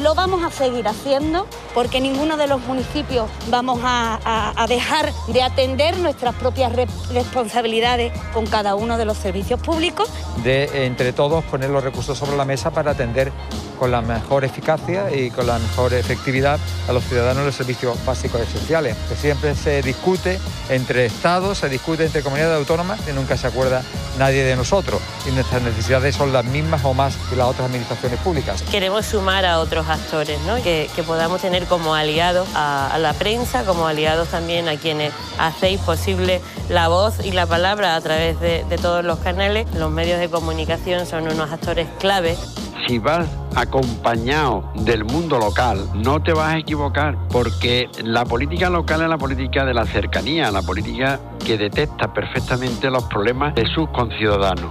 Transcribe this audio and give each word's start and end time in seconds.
lo 0.00 0.14
vamos 0.14 0.42
a 0.42 0.50
seguir 0.50 0.86
haciendo 0.88 1.46
porque 1.72 2.00
ninguno 2.00 2.36
de 2.36 2.46
los 2.46 2.60
municipios 2.62 3.28
vamos 3.48 3.80
a, 3.82 4.64
dejar 4.68 5.12
de 5.28 5.42
atender 5.42 5.96
nuestras 5.98 6.34
propias 6.34 6.72
responsabilidades 7.12 8.12
con 8.32 8.46
cada 8.46 8.74
uno 8.74 8.96
de 8.96 9.04
los 9.04 9.18
servicios 9.18 9.60
públicos. 9.60 10.08
De 10.42 10.86
entre 10.86 11.12
todos 11.12 11.44
poner 11.44 11.70
los 11.70 11.84
recursos 11.84 12.16
sobre 12.18 12.36
la 12.36 12.44
mesa 12.44 12.70
para 12.70 12.92
atender 12.92 13.32
con 13.78 13.90
la 13.90 14.00
mejor 14.00 14.44
eficacia 14.44 15.14
y 15.14 15.30
con 15.30 15.46
la 15.46 15.58
mejor 15.58 15.92
efectividad 15.94 16.58
a 16.88 16.92
los 16.92 17.04
ciudadanos 17.04 17.44
los 17.44 17.54
servicios 17.54 17.96
básicos 18.04 18.40
esenciales. 18.40 18.96
Que 19.08 19.16
siempre 19.16 19.54
se 19.54 19.82
discute 19.82 20.38
entre 20.68 21.06
estados, 21.06 21.58
se 21.58 21.68
discute 21.68 22.04
entre 22.04 22.22
comunidades 22.22 22.58
autónomas 22.58 23.00
y 23.08 23.12
nunca 23.12 23.36
se 23.36 23.46
acuerda 23.46 23.82
nadie 24.18 24.44
de 24.44 24.56
nosotros. 24.56 25.00
Y 25.26 25.30
nuestras 25.32 25.62
necesidades 25.62 26.14
son 26.14 26.32
las 26.32 26.44
mismas 26.44 26.84
o 26.84 26.94
más 26.94 27.16
que 27.28 27.36
las 27.36 27.48
otras 27.48 27.66
administraciones 27.66 28.18
públicas. 28.20 28.62
Queremos 28.70 29.06
sumar 29.06 29.44
a 29.44 29.58
otros 29.60 29.88
actores, 29.88 30.38
¿no? 30.42 30.56
que, 30.62 30.90
que 30.94 31.02
podamos 31.02 31.40
tener 31.40 31.64
como 31.66 31.94
aliados 31.94 32.48
a, 32.54 32.96
la 32.98 33.12
prensa, 33.14 33.64
como 33.64 33.86
aliados 33.86 34.28
también 34.28 34.68
a 34.68 34.76
quienes 34.76 35.12
hacéis 35.38 35.80
posible 35.80 36.40
la 36.68 36.88
voz 36.88 37.24
y 37.24 37.32
la 37.32 37.46
palabra 37.46 37.96
a 37.96 38.00
través 38.00 38.38
de, 38.40 38.64
de 38.64 38.78
todos 38.78 39.04
los 39.04 39.18
canales. 39.18 39.66
Los 39.74 39.90
medios 39.90 40.20
de 40.20 40.28
comunicación 40.28 41.06
son 41.06 41.28
unos 41.28 41.50
actores 41.50 41.88
clave 41.98 42.36
si 42.86 42.98
vas 42.98 43.26
acompañado 43.54 44.70
del 44.74 45.04
mundo 45.04 45.38
local, 45.38 45.88
no 45.94 46.22
te 46.22 46.32
vas 46.32 46.54
a 46.54 46.58
equivocar, 46.58 47.16
porque 47.30 47.88
la 48.02 48.24
política 48.24 48.68
local 48.68 49.02
es 49.02 49.08
la 49.08 49.18
política 49.18 49.64
de 49.64 49.74
la 49.74 49.86
cercanía, 49.86 50.50
la 50.50 50.62
política 50.62 51.20
que 51.44 51.56
detecta 51.56 52.12
perfectamente 52.12 52.90
los 52.90 53.04
problemas 53.04 53.54
de 53.54 53.66
sus 53.66 53.88
conciudadanos. 53.90 54.70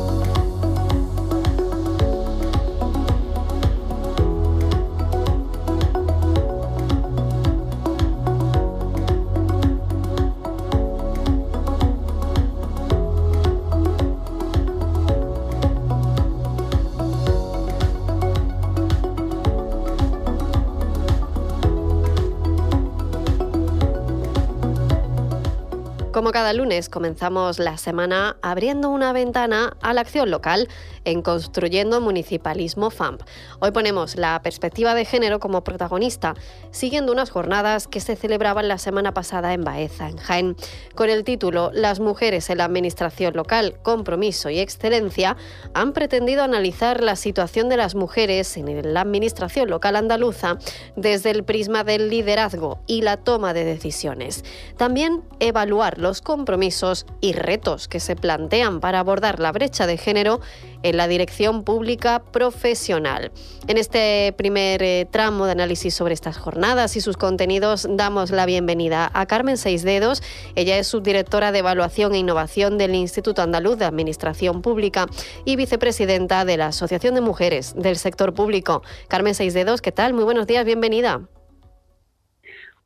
Lunes 26.53 26.89
comenzamos 26.89 27.59
la 27.59 27.77
semana 27.77 28.37
abriendo 28.41 28.89
una 28.89 29.13
ventana 29.13 29.75
a 29.81 29.93
la 29.93 30.01
acción 30.01 30.31
local 30.31 30.67
en 31.05 31.21
Construyendo 31.21 32.01
Municipalismo 32.01 32.89
FAMP. 32.89 33.21
Hoy 33.59 33.71
ponemos 33.71 34.15
la 34.15 34.41
perspectiva 34.41 34.93
de 34.93 35.05
género 35.05 35.39
como 35.39 35.63
protagonista, 35.63 36.35
siguiendo 36.71 37.11
unas 37.11 37.29
jornadas 37.29 37.87
que 37.87 37.99
se 37.99 38.15
celebraban 38.15 38.67
la 38.67 38.77
semana 38.77 39.13
pasada 39.13 39.53
en 39.53 39.63
Baeza, 39.63 40.09
en 40.09 40.17
Jaén. 40.17 40.55
Con 40.95 41.09
el 41.09 41.23
título 41.23 41.71
Las 41.73 41.99
mujeres 41.99 42.49
en 42.49 42.59
la 42.59 42.65
administración 42.65 43.33
local, 43.35 43.79
compromiso 43.81 44.49
y 44.49 44.59
excelencia, 44.59 45.37
han 45.73 45.93
pretendido 45.93 46.43
analizar 46.43 47.01
la 47.03 47.15
situación 47.15 47.69
de 47.69 47.77
las 47.77 47.95
mujeres 47.95 48.57
en 48.57 48.93
la 48.93 49.01
administración 49.01 49.69
local 49.69 49.95
andaluza 49.95 50.57
desde 50.95 51.31
el 51.31 51.43
prisma 51.43 51.83
del 51.83 52.09
liderazgo 52.09 52.79
y 52.87 53.01
la 53.01 53.17
toma 53.17 53.53
de 53.53 53.63
decisiones. 53.63 54.43
También 54.77 55.23
evaluar 55.39 55.97
los 55.97 56.21
compromisos 56.41 57.05
y 57.21 57.33
retos 57.33 57.87
que 57.87 57.99
se 57.99 58.15
plantean 58.15 58.79
para 58.79 58.99
abordar 58.99 59.39
la 59.39 59.51
brecha 59.51 59.85
de 59.85 59.95
género 59.95 60.41
en 60.81 60.97
la 60.97 61.07
dirección 61.07 61.63
pública 61.63 62.23
profesional. 62.31 63.31
En 63.67 63.77
este 63.77 64.33
primer 64.35 64.81
eh, 64.81 65.07
tramo 65.11 65.45
de 65.45 65.51
análisis 65.51 65.93
sobre 65.93 66.15
estas 66.15 66.39
jornadas 66.39 66.95
y 66.95 67.01
sus 67.01 67.15
contenidos 67.15 67.87
damos 67.91 68.31
la 68.31 68.47
bienvenida 68.47 69.11
a 69.13 69.27
Carmen 69.27 69.55
Seisdedos. 69.55 70.23
Ella 70.55 70.79
es 70.79 70.87
subdirectora 70.87 71.51
de 71.51 71.59
Evaluación 71.59 72.15
e 72.15 72.17
Innovación 72.17 72.79
del 72.79 72.95
Instituto 72.95 73.43
Andaluz 73.43 73.77
de 73.77 73.85
Administración 73.85 74.63
Pública 74.63 75.05
y 75.45 75.57
vicepresidenta 75.57 76.43
de 76.43 76.57
la 76.57 76.67
Asociación 76.67 77.13
de 77.13 77.21
Mujeres 77.21 77.75
del 77.77 77.97
Sector 77.97 78.33
Público. 78.33 78.81
Carmen 79.09 79.35
Seisdedos, 79.35 79.83
¿qué 79.83 79.91
tal? 79.91 80.15
Muy 80.15 80.23
buenos 80.23 80.47
días, 80.47 80.65
bienvenida. 80.65 81.21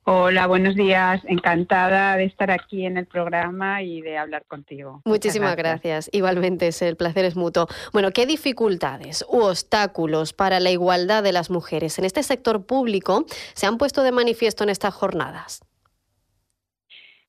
Hola, 0.08 0.46
buenos 0.46 0.76
días. 0.76 1.20
Encantada 1.28 2.16
de 2.16 2.26
estar 2.26 2.52
aquí 2.52 2.86
en 2.86 2.98
el 2.98 3.08
programa 3.08 3.82
y 3.82 4.02
de 4.02 4.20
hablar 4.20 4.46
contigo. 4.46 5.02
Muchísimas 5.04 5.56
gracias. 5.56 6.12
Igualmente, 6.12 6.70
el 6.82 6.96
placer 6.96 7.26
es 7.26 7.36
mutuo. 7.36 7.68
Bueno, 7.92 8.12
¿qué 8.12 8.28
dificultades 8.28 9.26
u 9.28 9.40
obstáculos 9.40 10.32
para 10.32 10.60
la 10.60 10.70
igualdad 10.70 11.24
de 11.24 11.32
las 11.32 11.50
mujeres 11.50 11.98
en 11.98 12.06
este 12.06 12.22
sector 12.22 12.68
público 12.68 13.26
se 13.56 13.66
han 13.66 13.80
puesto 13.80 14.04
de 14.04 14.12
manifiesto 14.12 14.64
en 14.64 14.70
estas 14.70 14.94
jornadas? 14.94 15.62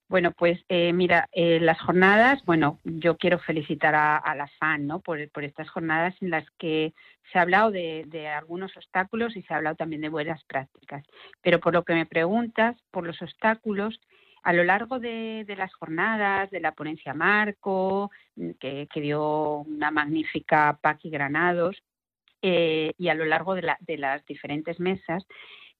Bueno, 0.08 0.30
pues 0.30 0.64
eh, 0.68 0.92
mira, 0.92 1.28
eh, 1.32 1.58
las 1.58 1.80
jornadas, 1.80 2.44
bueno, 2.44 2.78
yo 2.84 3.16
quiero 3.16 3.40
felicitar 3.40 3.96
a, 3.96 4.34
la 4.36 4.46
FAN 4.46 4.86
¿no? 4.86 5.00
por, 5.00 5.18
estas 5.20 5.68
jornadas 5.68 6.14
en 6.20 6.30
las 6.30 6.48
que 6.58 6.94
se 7.32 7.38
ha 7.38 7.42
hablado 7.42 7.72
de, 7.72 8.28
algunos 8.28 8.76
obstáculos 8.76 9.36
y 9.36 9.42
se 9.42 9.52
ha 9.52 9.56
hablado 9.56 9.74
también 9.74 10.02
de 10.02 10.08
buenas 10.08 10.44
prácticas. 10.44 11.04
Pero 11.42 11.58
por 11.58 11.74
lo 11.74 11.84
que 11.84 11.94
me 11.94 12.06
preguntas, 12.06 12.76
por 12.92 13.04
los 13.04 13.20
obstáculos, 13.20 14.00
a 14.44 14.52
lo 14.52 14.62
largo 14.62 15.00
de, 15.00 15.44
las 15.56 15.74
jornadas, 15.74 16.50
de 16.52 16.60
la 16.60 16.70
ponencia 16.70 17.12
Marco, 17.12 18.12
mm, 18.36 18.50
que, 18.60 18.86
dio 18.94 19.58
una 19.62 19.90
magnífica 19.90 20.78
Paqui 20.80 21.10
Granados, 21.10 21.82
eh, 22.42 22.92
y 22.96 23.08
a 23.08 23.14
lo 23.14 23.24
largo 23.24 23.56
de, 23.56 23.74
de 23.80 23.98
las 23.98 24.24
diferentes 24.24 24.78
mesas, 24.78 25.26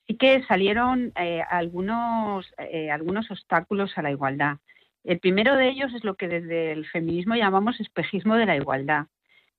sí 0.07 0.17
que 0.17 0.43
salieron 0.45 1.13
eh, 1.17 1.43
algunos, 1.49 2.53
eh, 2.59 2.91
algunos 2.91 3.31
obstáculos 3.31 3.97
a 3.97 4.03
la 4.03 4.11
igualdad. 4.11 4.59
El 5.05 5.21
primero 5.21 5.57
de 5.57 5.69
ellos 5.69 5.93
es 5.95 6.05
lo 6.05 6.17
que 6.17 6.29
desde 6.29 6.73
el 6.73 6.87
feminismo 6.87 7.35
llamamos 7.35 7.81
espejismo 7.81 8.35
de 8.35 8.47
la 8.47 8.57
igualdad. 8.57 9.07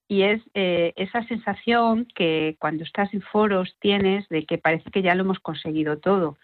Y 0.10 0.24
es 0.24 0.42
eh, 0.54 0.94
esa 0.96 1.24
sensación 1.24 2.08
que 2.16 2.56
cuando 2.60 2.84
estás 2.84 3.14
en 3.14 3.22
foros 3.22 3.76
tienes 3.80 4.28
de 4.30 4.46
que 4.46 4.58
parece 4.58 4.90
que 4.90 5.02
ya 5.02 5.16
lo 5.16 5.24
hemos 5.24 5.40
conseguido 5.40 6.00
todo. 6.00 6.38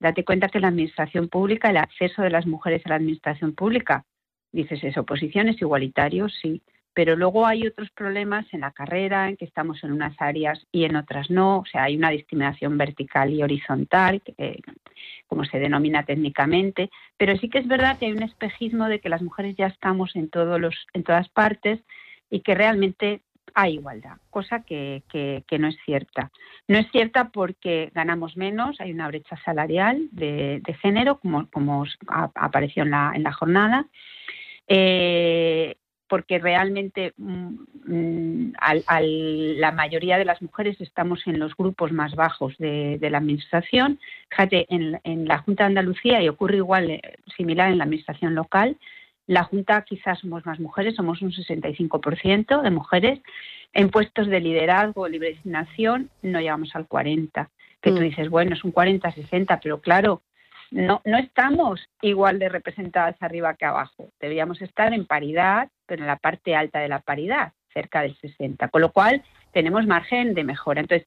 Date 0.00 0.24
cuenta 0.24 0.48
que 0.48 0.60
la 0.60 0.68
administración 0.68 1.28
pública, 1.28 1.70
el 1.70 1.78
acceso 1.78 2.20
de 2.22 2.30
las 2.30 2.46
mujeres 2.46 2.84
a 2.84 2.90
la 2.90 2.96
administración 2.96 3.54
pública, 3.54 4.04
dices 4.52 4.84
eso, 4.84 5.04
posiciones 5.04 5.60
igualitarios, 5.60 6.34
sí, 6.42 6.62
pero 6.96 7.14
luego 7.14 7.46
hay 7.46 7.66
otros 7.66 7.90
problemas 7.90 8.46
en 8.54 8.62
la 8.62 8.70
carrera, 8.70 9.28
en 9.28 9.36
que 9.36 9.44
estamos 9.44 9.84
en 9.84 9.92
unas 9.92 10.16
áreas 10.18 10.66
y 10.72 10.84
en 10.84 10.96
otras 10.96 11.28
no, 11.30 11.58
o 11.58 11.66
sea, 11.66 11.82
hay 11.82 11.94
una 11.94 12.08
discriminación 12.08 12.78
vertical 12.78 13.34
y 13.34 13.42
horizontal, 13.42 14.22
como 15.26 15.44
se 15.44 15.58
denomina 15.58 16.06
técnicamente, 16.06 16.88
pero 17.18 17.36
sí 17.36 17.50
que 17.50 17.58
es 17.58 17.68
verdad 17.68 17.98
que 17.98 18.06
hay 18.06 18.12
un 18.12 18.22
espejismo 18.22 18.88
de 18.88 19.00
que 19.00 19.10
las 19.10 19.20
mujeres 19.20 19.54
ya 19.58 19.66
estamos 19.66 20.16
en, 20.16 20.30
todos 20.30 20.58
los, 20.58 20.74
en 20.94 21.02
todas 21.02 21.28
partes 21.28 21.80
y 22.30 22.40
que 22.40 22.54
realmente 22.54 23.20
hay 23.52 23.74
igualdad, 23.74 24.16
cosa 24.30 24.62
que, 24.62 25.02
no 25.58 25.68
es 25.68 25.76
cierta. 25.84 26.30
No 26.66 26.78
es 26.78 26.90
cierta 26.92 27.28
porque 27.28 27.90
ganamos 27.94 28.38
menos, 28.38 28.80
hay 28.80 28.92
una 28.92 29.08
brecha 29.08 29.36
salarial 29.44 30.08
de, 30.12 30.62
género, 30.80 31.18
como, 31.18 31.46
como 31.50 31.84
apareció 32.08 32.84
en 32.84 32.90
la, 32.92 33.12
en 33.14 33.22
la 33.22 33.34
jornada. 33.34 33.86
Eh, 34.66 35.76
porque 36.08 36.38
realmente 36.38 37.12
mm, 37.16 37.54
mm, 37.86 38.52
la 39.58 39.72
mayoría 39.72 40.18
de 40.18 40.24
las 40.24 40.40
mujeres 40.42 40.80
estamos 40.80 41.26
en 41.26 41.38
los 41.38 41.56
grupos 41.56 41.92
más 41.92 42.14
bajos 42.14 42.56
de, 42.58 42.98
la 43.00 43.18
Administración. 43.18 43.98
Fíjate, 44.30 44.66
en, 44.68 45.28
la 45.28 45.38
Junta 45.38 45.64
de 45.64 45.68
Andalucía, 45.68 46.22
y 46.22 46.28
ocurre 46.28 46.56
igual, 46.56 46.90
eh, 46.90 47.02
similar 47.36 47.70
en 47.70 47.78
la 47.78 47.84
Administración 47.84 48.34
local, 48.34 48.76
la 49.26 49.42
Junta 49.42 49.82
quizás 49.82 50.20
somos 50.20 50.46
más 50.46 50.60
mujeres, 50.60 50.94
somos 50.94 51.20
un 51.22 51.32
65% 51.32 52.62
de 52.62 52.70
mujeres. 52.70 53.20
En 53.72 53.90
puestos 53.90 54.28
de 54.28 54.40
liderazgo, 54.40 55.08
libre 55.08 55.30
designación, 55.30 56.10
no 56.22 56.40
llegamos 56.40 56.74
al 56.74 56.88
40%. 56.88 57.48
Que 57.82 57.90
tú 57.90 57.98
mm. 57.98 58.04
dices, 58.04 58.30
bueno, 58.30 58.54
es 58.54 58.64
un 58.64 58.72
40-60, 58.72 59.60
pero 59.62 59.80
claro, 59.80 60.22
no, 60.70 61.00
no 61.04 61.18
estamos 61.18 61.80
igual 62.02 62.38
de 62.38 62.48
representadas 62.48 63.16
arriba 63.20 63.54
que 63.54 63.64
abajo. 63.64 64.10
Deberíamos 64.20 64.60
estar 64.62 64.92
en 64.92 65.06
paridad, 65.06 65.68
pero 65.86 66.02
en 66.02 66.08
la 66.08 66.16
parte 66.16 66.56
alta 66.56 66.80
de 66.80 66.88
la 66.88 67.00
paridad, 67.00 67.52
cerca 67.72 68.02
del 68.02 68.16
60. 68.18 68.68
Con 68.68 68.80
lo 68.80 68.92
cual, 68.92 69.22
tenemos 69.52 69.86
margen 69.86 70.34
de 70.34 70.44
mejora. 70.44 70.80
Entonces, 70.80 71.06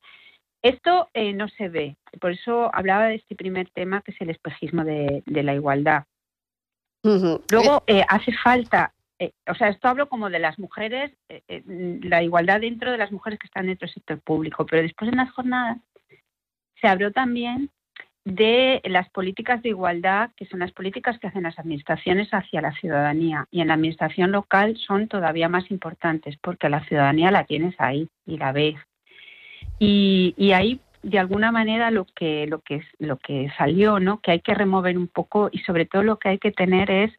esto 0.62 1.10
eh, 1.14 1.34
no 1.34 1.48
se 1.50 1.70
ve. 1.70 1.98
Por 2.20 2.32
eso 2.32 2.74
hablaba 2.74 3.08
de 3.08 3.16
este 3.16 3.36
primer 3.36 3.70
tema, 3.70 4.02
que 4.02 4.12
es 4.12 4.22
el 4.22 4.30
espejismo 4.30 4.84
de, 4.84 5.24
la 5.26 5.54
igualdad. 5.54 6.04
Luego, 7.04 7.84
eh, 7.88 8.04
hace 8.08 8.34
falta, 8.44 8.94
eh, 9.20 9.32
o 9.48 9.56
sea, 9.56 9.70
esto 9.70 9.88
hablo 9.88 10.10
como 10.10 10.30
de 10.30 10.40
las 10.40 10.60
mujeres, 10.60 11.12
la 11.48 12.24
igualdad 12.24 12.60
dentro 12.60 12.92
de 12.92 12.98
las 12.98 13.12
mujeres 13.12 13.40
que 13.40 13.48
están 13.48 13.68
dentro 13.68 13.86
del 13.86 13.94
sector 13.94 14.20
público, 14.20 14.66
pero 14.66 14.82
después 14.82 15.10
en 15.10 15.18
las 15.18 15.32
jornadas 15.32 15.78
se 16.82 16.88
habló 16.88 17.12
también 17.12 17.70
de 18.30 18.82
las 18.86 19.10
políticas 19.10 19.62
de 19.64 19.70
igualdad, 19.70 20.30
que 20.36 20.46
son 20.46 20.60
las 20.60 20.72
políticas 20.72 21.18
que 21.18 21.28
hacen 21.28 21.44
las 21.44 21.58
administraciones 21.58 22.30
hacia 22.32 22.62
la 22.62 22.72
ciudadanía. 22.74 23.48
Y 23.52 23.62
en 23.62 23.68
la 23.68 23.74
administración 23.74 24.32
local 24.32 24.78
son 24.78 25.08
todavía 25.08 25.50
más 25.50 25.70
importantes 25.72 26.38
porque 26.42 26.70
la 26.70 26.84
ciudadanía 26.86 27.32
la 27.32 27.46
tienes 27.46 27.76
ahí 27.80 28.08
y 28.26 28.38
la 28.38 28.52
ves. 28.52 28.76
Y, 29.80 30.36
y 30.38 30.52
ahí, 30.52 30.80
de 31.02 31.20
alguna 31.20 31.52
manera, 31.52 31.90
lo 31.90 32.06
que, 32.06 32.46
lo, 32.48 32.60
que, 32.60 32.84
lo 33.00 33.18
que 33.18 33.52
salió, 33.58 34.00
¿no? 34.00 34.20
que 34.20 34.32
hay 34.32 34.40
que 34.42 34.54
remover 34.54 34.98
un 34.98 35.08
poco 35.08 35.50
y 35.52 35.60
sobre 35.60 35.86
todo 35.86 36.04
lo 36.04 36.20
que 36.20 36.30
hay 36.30 36.38
que 36.38 36.52
tener 36.52 36.92
es 36.92 37.12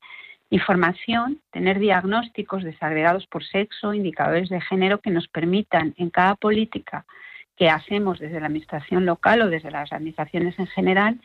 información, 0.50 1.40
tener 1.50 1.78
diagnósticos 1.78 2.62
desagregados 2.62 3.26
por 3.26 3.44
sexo, 3.44 3.94
indicadores 3.94 4.48
de 4.48 4.60
género 4.60 5.00
que 5.00 5.10
nos 5.10 5.28
permitan 5.28 5.94
en 5.96 6.10
cada 6.10 6.34
política 6.34 7.04
que 7.60 7.68
hacemos 7.68 8.18
desde 8.18 8.40
la 8.40 8.46
administración 8.46 9.04
local 9.04 9.42
o 9.42 9.50
desde 9.50 9.70
las 9.70 9.92
administraciones 9.92 10.58
en 10.58 10.66
general, 10.68 11.20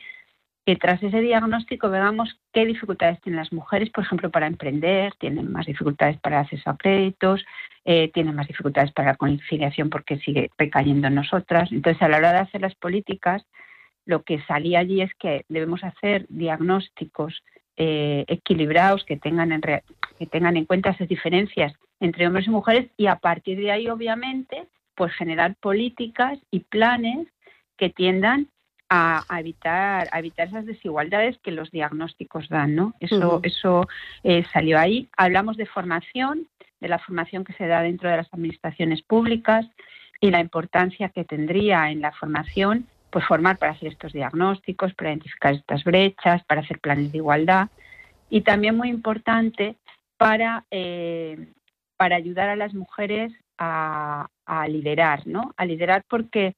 que 0.66 0.76
tras 0.76 1.02
ese 1.02 1.22
diagnóstico 1.22 1.90
veamos 1.90 2.38
qué 2.52 2.66
dificultades 2.66 3.22
tienen 3.22 3.40
las 3.40 3.54
mujeres, 3.54 3.90
por 3.90 4.04
ejemplo, 4.04 4.30
para 4.30 4.46
emprender, 4.46 5.14
tienen 5.18 5.50
más 5.50 5.66
dificultades 5.66 6.20
para 6.20 6.42
acceso 6.42 6.70
a 6.70 6.76
créditos, 6.76 7.46
eh, 7.86 8.12
tienen 8.14 8.36
más 8.36 8.50
dificultades 8.50 8.92
para 8.92 9.12
la 9.12 9.16
conciliación 9.16 9.90
porque 9.90 10.18
sigue 10.18 10.50
recayendo 10.58 11.08
en 11.08 11.16
nosotras. 11.16 11.72
Entonces, 11.72 12.02
a 12.02 12.10
la 12.10 12.18
hora 12.18 12.34
de 12.34 12.40
hacer 12.40 12.60
las 12.60 12.76
políticas, 12.76 13.46
lo 14.06 14.24
que 14.24 14.42
salía 14.42 14.80
allí 14.80 15.02
es 15.02 15.16
que 15.16 15.46
debemos 15.48 15.86
hacer 15.86 16.26
diagnósticos 16.28 17.44
eh, 17.78 18.26
equilibrados 18.28 19.06
que 19.06 19.16
tengan, 19.16 19.54
en 19.54 19.62
que 19.62 20.26
tengan 20.30 20.58
en 20.58 20.66
cuenta 20.66 20.90
esas 20.90 21.08
diferencias 21.08 21.72
entre 22.02 22.28
hombres 22.28 22.48
y 22.48 22.50
mujeres 22.50 22.88
y 22.98 23.08
a 23.08 23.16
partir 23.16 23.58
de 23.58 23.72
ahí, 23.72 23.88
obviamente, 23.88 24.68
pues 24.96 25.14
generar 25.14 25.56
políticas 25.56 26.40
y 26.52 26.62
planes 26.62 27.28
que 27.78 27.90
tiendan 27.90 28.48
a, 28.90 29.24
evitar 29.40 30.08
a 30.12 30.20
evitar 30.20 30.48
esas 30.48 30.66
desigualdades 30.66 31.38
que 31.40 31.52
los 31.52 31.72
diagnósticos 31.72 32.48
dan, 32.50 32.76
¿no? 32.76 32.94
Eso 33.00 33.40
eso 33.44 33.88
eh, 34.24 34.44
salió 34.54 34.80
ahí. 34.80 35.10
Hablamos 35.18 35.58
de 35.58 35.66
formación, 35.66 36.48
de 36.80 36.88
la 36.88 37.00
formación 37.00 37.44
que 37.44 37.54
se 37.54 37.68
da 37.68 37.82
dentro 37.82 38.10
de 38.10 38.18
las 38.18 38.34
administraciones 38.34 39.02
públicas 39.02 39.66
y 40.22 40.32
la 40.32 40.40
importancia 40.40 41.10
que 41.10 41.26
tendría 41.26 41.90
en 41.90 42.02
la 42.02 42.12
formación, 42.12 42.88
pues 43.10 43.26
formar 43.26 43.58
para 43.58 43.74
hacer 43.74 43.90
estos 43.90 44.14
diagnósticos, 44.14 44.94
para 44.94 45.10
identificar 45.12 45.54
estas 45.56 45.84
brechas, 45.84 46.44
para 46.46 46.62
hacer 46.62 46.80
planes 46.80 47.12
de 47.12 47.18
igualdad 47.18 47.70
y 48.30 48.42
también 48.42 48.78
muy 48.78 48.90
importante 48.90 49.76
para 50.18 50.66
eh, 50.72 51.48
para 51.98 52.16
ayudar 52.18 52.50
a 52.50 52.56
las 52.56 52.74
mujeres 52.74 53.32
a, 53.58 54.28
liderar, 54.68 55.26
¿no? 55.26 55.54
A 55.58 55.66
liderar 55.66 56.04
porque, 56.08 56.56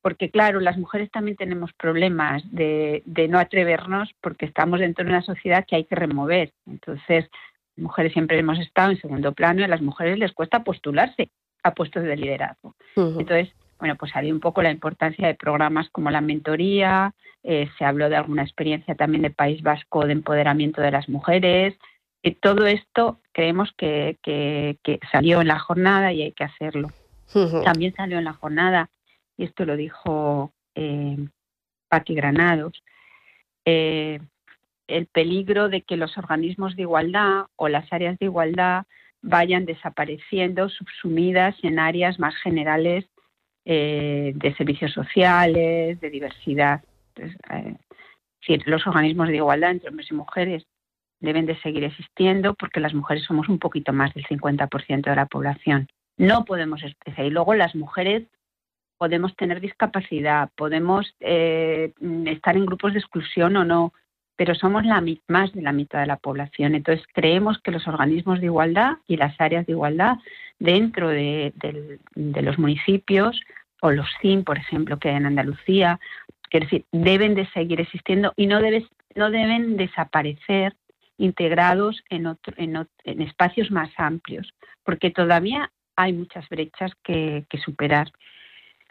porque, 0.00 0.30
claro, 0.30 0.60
las 0.60 0.76
mujeres 0.76 1.10
también 1.10 1.36
tenemos 1.36 1.72
problemas 1.74 2.42
de, 2.52 3.02
no 3.28 3.38
atrevernos 3.38 4.10
porque 4.20 4.46
estamos 4.46 4.80
dentro 4.80 5.04
de 5.04 5.10
una 5.10 5.22
sociedad 5.22 5.64
que 5.66 5.76
hay 5.76 5.84
que 5.84 5.94
remover. 5.96 6.52
Entonces, 6.66 7.28
mujeres 7.76 8.12
siempre 8.12 8.38
hemos 8.38 8.58
estado 8.58 8.90
en 8.90 9.00
segundo 9.00 9.32
plano 9.32 9.60
y 9.60 9.64
a 9.64 9.68
las 9.68 9.82
mujeres 9.82 10.18
les 10.18 10.32
cuesta 10.32 10.64
postularse 10.64 11.30
a 11.62 11.74
puestos 11.74 12.04
de 12.04 12.16
liderazgo. 12.16 12.74
Entonces, 12.96 13.52
bueno, 13.78 13.96
pues 13.96 14.14
había 14.14 14.32
un 14.32 14.40
poco 14.40 14.62
la 14.62 14.70
importancia 14.70 15.26
de 15.26 15.34
programas 15.34 15.88
como 15.90 16.10
la 16.10 16.20
mentoría, 16.20 17.14
eh, 17.42 17.68
se 17.78 17.84
habló 17.84 18.08
de 18.08 18.16
alguna 18.16 18.42
experiencia 18.42 18.94
también 18.94 19.22
de 19.22 19.30
País 19.30 19.62
Vasco 19.62 20.06
de 20.06 20.12
empoderamiento 20.12 20.80
de 20.80 20.90
las 20.90 21.08
mujeres, 21.08 21.74
todo 22.32 22.66
esto 22.66 23.20
creemos 23.32 23.72
que, 23.76 24.18
salió 25.12 25.40
en 25.40 25.48
la 25.48 25.58
jornada 25.58 26.12
y 26.12 26.22
hay 26.22 26.32
que 26.32 26.44
hacerlo. 26.44 26.90
También 27.64 27.94
salió 27.94 28.18
en 28.18 28.24
la 28.24 28.32
jornada, 28.32 28.90
y 29.36 29.44
esto 29.44 29.64
lo 29.64 29.76
dijo 29.76 30.52
eh, 30.74 31.16
Paqui 31.88 32.14
Granados, 32.14 32.82
eh, 33.64 34.20
el 34.86 35.06
peligro 35.06 35.68
de 35.68 35.82
que 35.82 35.96
los 35.96 36.16
organismos 36.18 36.76
de 36.76 36.82
igualdad 36.82 37.46
o 37.56 37.68
las 37.68 37.92
áreas 37.92 38.18
de 38.18 38.26
igualdad 38.26 38.84
vayan 39.22 39.64
desapareciendo, 39.64 40.68
subsumidas 40.68 41.56
en 41.62 41.78
áreas 41.78 42.18
más 42.18 42.34
generales 42.36 43.06
eh, 43.64 44.32
de 44.34 44.54
servicios 44.54 44.92
sociales, 44.92 45.98
de 46.00 46.10
diversidad. 46.10 46.82
Eh, 47.16 47.76
los 48.66 48.86
organismos 48.86 49.28
de 49.28 49.36
igualdad 49.36 49.70
entre 49.70 49.88
hombres 49.88 50.10
y 50.10 50.14
mujeres 50.14 50.66
deben 51.24 51.46
de 51.46 51.60
seguir 51.60 51.84
existiendo 51.84 52.54
porque 52.54 52.80
las 52.80 52.94
mujeres 52.94 53.24
somos 53.24 53.48
un 53.48 53.58
poquito 53.58 53.92
más 53.92 54.14
del 54.14 54.24
50% 54.26 55.02
de 55.02 55.16
la 55.16 55.26
población. 55.26 55.88
No 56.16 56.44
podemos 56.44 56.82
especializar. 56.82 57.26
Y 57.26 57.30
luego 57.30 57.54
las 57.54 57.74
mujeres 57.74 58.24
podemos 58.98 59.34
tener 59.36 59.60
discapacidad, 59.60 60.50
podemos 60.56 61.14
eh, 61.20 61.92
estar 62.26 62.56
en 62.56 62.66
grupos 62.66 62.92
de 62.92 63.00
exclusión 63.00 63.56
o 63.56 63.64
no, 63.64 63.92
pero 64.36 64.54
somos 64.54 64.84
la, 64.84 65.02
más 65.28 65.52
de 65.52 65.62
la 65.62 65.72
mitad 65.72 66.00
de 66.00 66.06
la 66.06 66.16
población. 66.16 66.74
Entonces 66.74 67.04
creemos 67.12 67.58
que 67.60 67.70
los 67.70 67.86
organismos 67.86 68.40
de 68.40 68.46
igualdad 68.46 68.98
y 69.06 69.16
las 69.16 69.38
áreas 69.40 69.66
de 69.66 69.72
igualdad 69.72 70.16
dentro 70.58 71.08
de, 71.08 71.52
los 72.14 72.58
municipios 72.58 73.40
o 73.80 73.90
los 73.90 74.08
CIM, 74.20 74.44
por 74.44 74.56
ejemplo, 74.56 74.98
que 74.98 75.10
hay 75.10 75.16
en 75.16 75.26
Andalucía, 75.26 76.00
que 76.50 76.60
decir, 76.60 76.84
deben 76.92 77.34
de 77.34 77.46
seguir 77.50 77.80
existiendo 77.80 78.32
y 78.36 78.46
no, 78.46 78.60
no 79.14 79.30
deben 79.30 79.76
desaparecer 79.76 80.74
integrados 81.16 82.02
en, 82.08 82.36
en, 82.56 83.22
espacios 83.22 83.70
más 83.70 83.90
amplios, 83.96 84.52
porque 84.82 85.10
todavía 85.10 85.70
hay 85.96 86.12
muchas 86.12 86.48
brechas 86.48 86.92
que, 87.02 87.46
superar. 87.64 88.10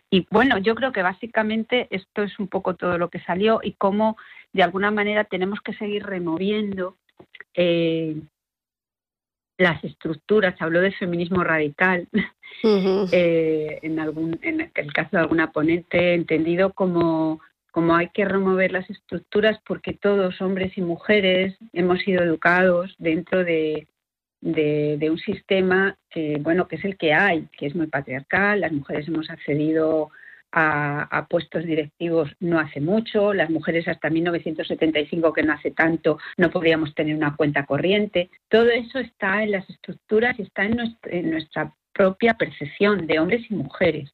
Y 0.10 0.28
bueno, 0.30 0.58
yo 0.58 0.76
creo 0.76 0.92
que 0.92 1.02
básicamente 1.02 1.88
esto 1.90 2.24
es 2.24 2.38
un 2.40 2.48
poco 2.48 2.76
todo 2.76 2.98
lo 2.98 3.10
que 3.10 3.20
salió 3.22 3.60
y 3.64 3.74
cómo 3.74 4.16
de 4.54 4.64
alguna 4.64 4.92
manera 4.92 5.24
tenemos 5.24 5.60
que 5.62 5.74
seguir 5.74 6.06
removiendo 6.06 6.98
eh, 7.56 8.22
las 9.58 9.84
estructuras. 9.84 10.62
Habló 10.62 10.82
de 10.82 10.92
feminismo 10.92 11.44
radical 11.44 12.08
eh, 12.64 13.80
en, 13.82 14.00
algún, 14.00 14.40
en 14.44 14.72
el 14.74 14.94
caso 14.94 15.10
de 15.14 15.20
alguna 15.24 15.52
ponente, 15.52 16.14
entendido 16.14 16.74
como 16.74 17.42
como 17.74 17.96
hay 17.96 18.10
que 18.10 18.24
remover 18.24 18.72
las 18.72 18.88
estructuras 18.88 19.60
porque 19.66 19.94
todos, 19.94 20.40
hombres 20.42 20.78
y 20.78 20.82
mujeres, 20.82 21.58
hemos 21.74 22.02
sido 22.02 22.24
educados 22.24 22.94
dentro 23.00 23.44
de, 23.44 23.88
un 24.44 25.18
sistema 25.18 25.98
que, 26.12 26.38
bueno, 26.40 26.68
que 26.68 26.76
es 26.76 26.86
el 26.86 26.98
que 26.98 27.14
hay, 27.14 27.48
que 27.58 27.66
es 27.66 27.74
muy 27.74 27.88
patriarcal, 27.88 28.62
las 28.62 28.72
mujeres 28.72 29.08
hemos 29.08 29.28
accedido 29.32 30.12
a, 30.52 31.26
puestos 31.28 31.66
directivos 31.66 32.30
no 32.40 32.60
hace 32.60 32.80
mucho, 32.80 33.34
las 33.34 33.50
mujeres 33.50 33.88
hasta 33.88 34.12
1975, 34.12 35.34
que 35.34 35.42
no 35.42 35.54
hace 35.54 35.72
tanto, 35.72 36.20
no 36.38 36.52
podríamos 36.52 36.94
tener 36.94 37.16
una 37.16 37.36
cuenta 37.36 37.66
corriente. 37.66 38.30
Todo 38.50 38.70
eso 38.70 39.00
está 39.00 39.42
en 39.42 39.50
las 39.50 39.68
estructuras 39.68 40.38
y 40.38 40.44
está 40.44 40.66
en 40.66 41.32
nuestra, 41.32 41.74
propia 41.92 42.36
percepción 42.36 43.08
de 43.08 43.20
hombres 43.20 43.50
y 43.50 43.56
mujeres. 43.56 44.12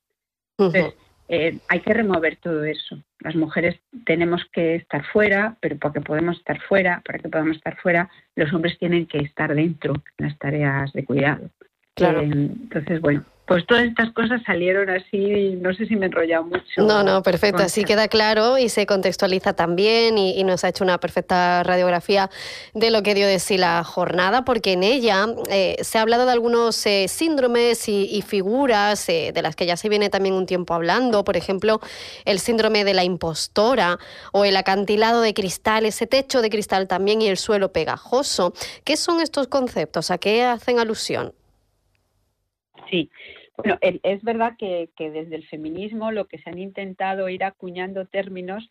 Eh, 1.31 1.59
hay 1.67 1.79
que 1.81 1.93
remover 1.93 2.37
todo 2.37 2.63
eso. 2.63 2.97
Las 3.19 3.35
mujeres 3.35 3.79
tenemos 4.03 4.43
que 4.51 4.75
estar 4.75 5.05
fuera, 5.05 5.57
pero 5.61 5.77
para 5.77 5.93
que 5.93 6.01
podamos 6.01 6.37
estar 6.39 6.59
fuera, 6.61 7.01
para 7.05 7.19
que 7.19 7.29
podamos 7.29 7.57
estar 7.57 7.77
fuera, 7.77 8.09
los 8.35 8.51
hombres 8.51 8.79
tienen 8.79 9.05
que 9.05 9.19
estar 9.19 9.53
dentro 9.53 9.93
en 10.17 10.27
las 10.27 10.37
tareas 10.39 10.91
de 10.91 11.05
cuidado. 11.05 11.51
Claro. 11.95 12.21
entonces, 12.21 13.01
bueno, 13.01 13.25
pues 13.49 13.65
todas 13.65 13.85
estas 13.85 14.13
cosas 14.13 14.43
salieron 14.45 14.91
así, 14.91 15.57
no 15.59 15.73
sé 15.73 15.87
si 15.87 15.95
me 15.95 16.05
he 16.05 16.09
enrollado 16.09 16.43
mucho. 16.43 16.63
No, 16.77 17.01
no, 17.01 17.23
perfecto, 17.23 17.63
así 17.63 17.83
queda 17.83 18.07
claro 18.07 18.59
y 18.59 18.69
se 18.69 18.85
contextualiza 18.85 19.53
también 19.53 20.19
y, 20.19 20.43
nos 20.43 20.63
ha 20.63 20.69
hecho 20.69 20.83
una 20.83 20.99
perfecta 20.99 21.63
radiografía 21.63 22.29
de 22.75 22.91
lo 22.91 23.01
que 23.01 23.15
dio 23.15 23.25
de 23.25 23.39
sí 23.39 23.57
la 23.57 23.83
jornada, 23.83 24.45
porque 24.45 24.73
en 24.73 24.83
ella 24.83 25.25
eh, 25.49 25.77
se 25.81 25.97
ha 25.97 26.01
hablado 26.03 26.27
de 26.27 26.31
algunos 26.31 26.85
eh, 26.85 27.07
síndromes 27.07 27.89
y, 27.89 28.21
figuras 28.21 29.09
eh, 29.09 29.31
de 29.33 29.41
las 29.41 29.55
que 29.55 29.65
ya 29.65 29.77
se 29.77 29.89
viene 29.89 30.11
también 30.11 30.35
un 30.35 30.45
tiempo 30.45 30.75
hablando, 30.75 31.23
por 31.23 31.35
ejemplo, 31.35 31.81
el 32.25 32.37
síndrome 32.37 32.83
de 32.83 32.93
la 32.93 33.03
impostora 33.03 33.97
o 34.31 34.45
el 34.45 34.55
acantilado 34.57 35.21
de 35.21 35.33
cristal, 35.33 35.87
ese 35.87 36.05
techo 36.05 36.43
de 36.43 36.51
cristal 36.51 36.87
también 36.87 37.23
y 37.23 37.27
el 37.27 37.37
suelo 37.37 37.71
pegajoso. 37.71 38.53
¿Qué 38.83 38.95
son 38.95 39.21
estos 39.21 39.47
conceptos? 39.47 40.11
¿A 40.11 40.19
qué 40.19 40.43
hacen 40.43 40.77
alusión? 40.77 41.33
Sí, 42.89 43.09
bueno, 43.57 43.77
es 43.81 44.23
verdad 44.23 44.55
que, 44.57 44.89
desde 44.97 45.35
el 45.35 45.47
feminismo 45.47 46.11
lo 46.11 46.27
que 46.27 46.39
se 46.39 46.49
han 46.49 46.59
intentado 46.59 47.29
ir 47.29 47.43
acuñando 47.43 48.05
términos 48.05 48.67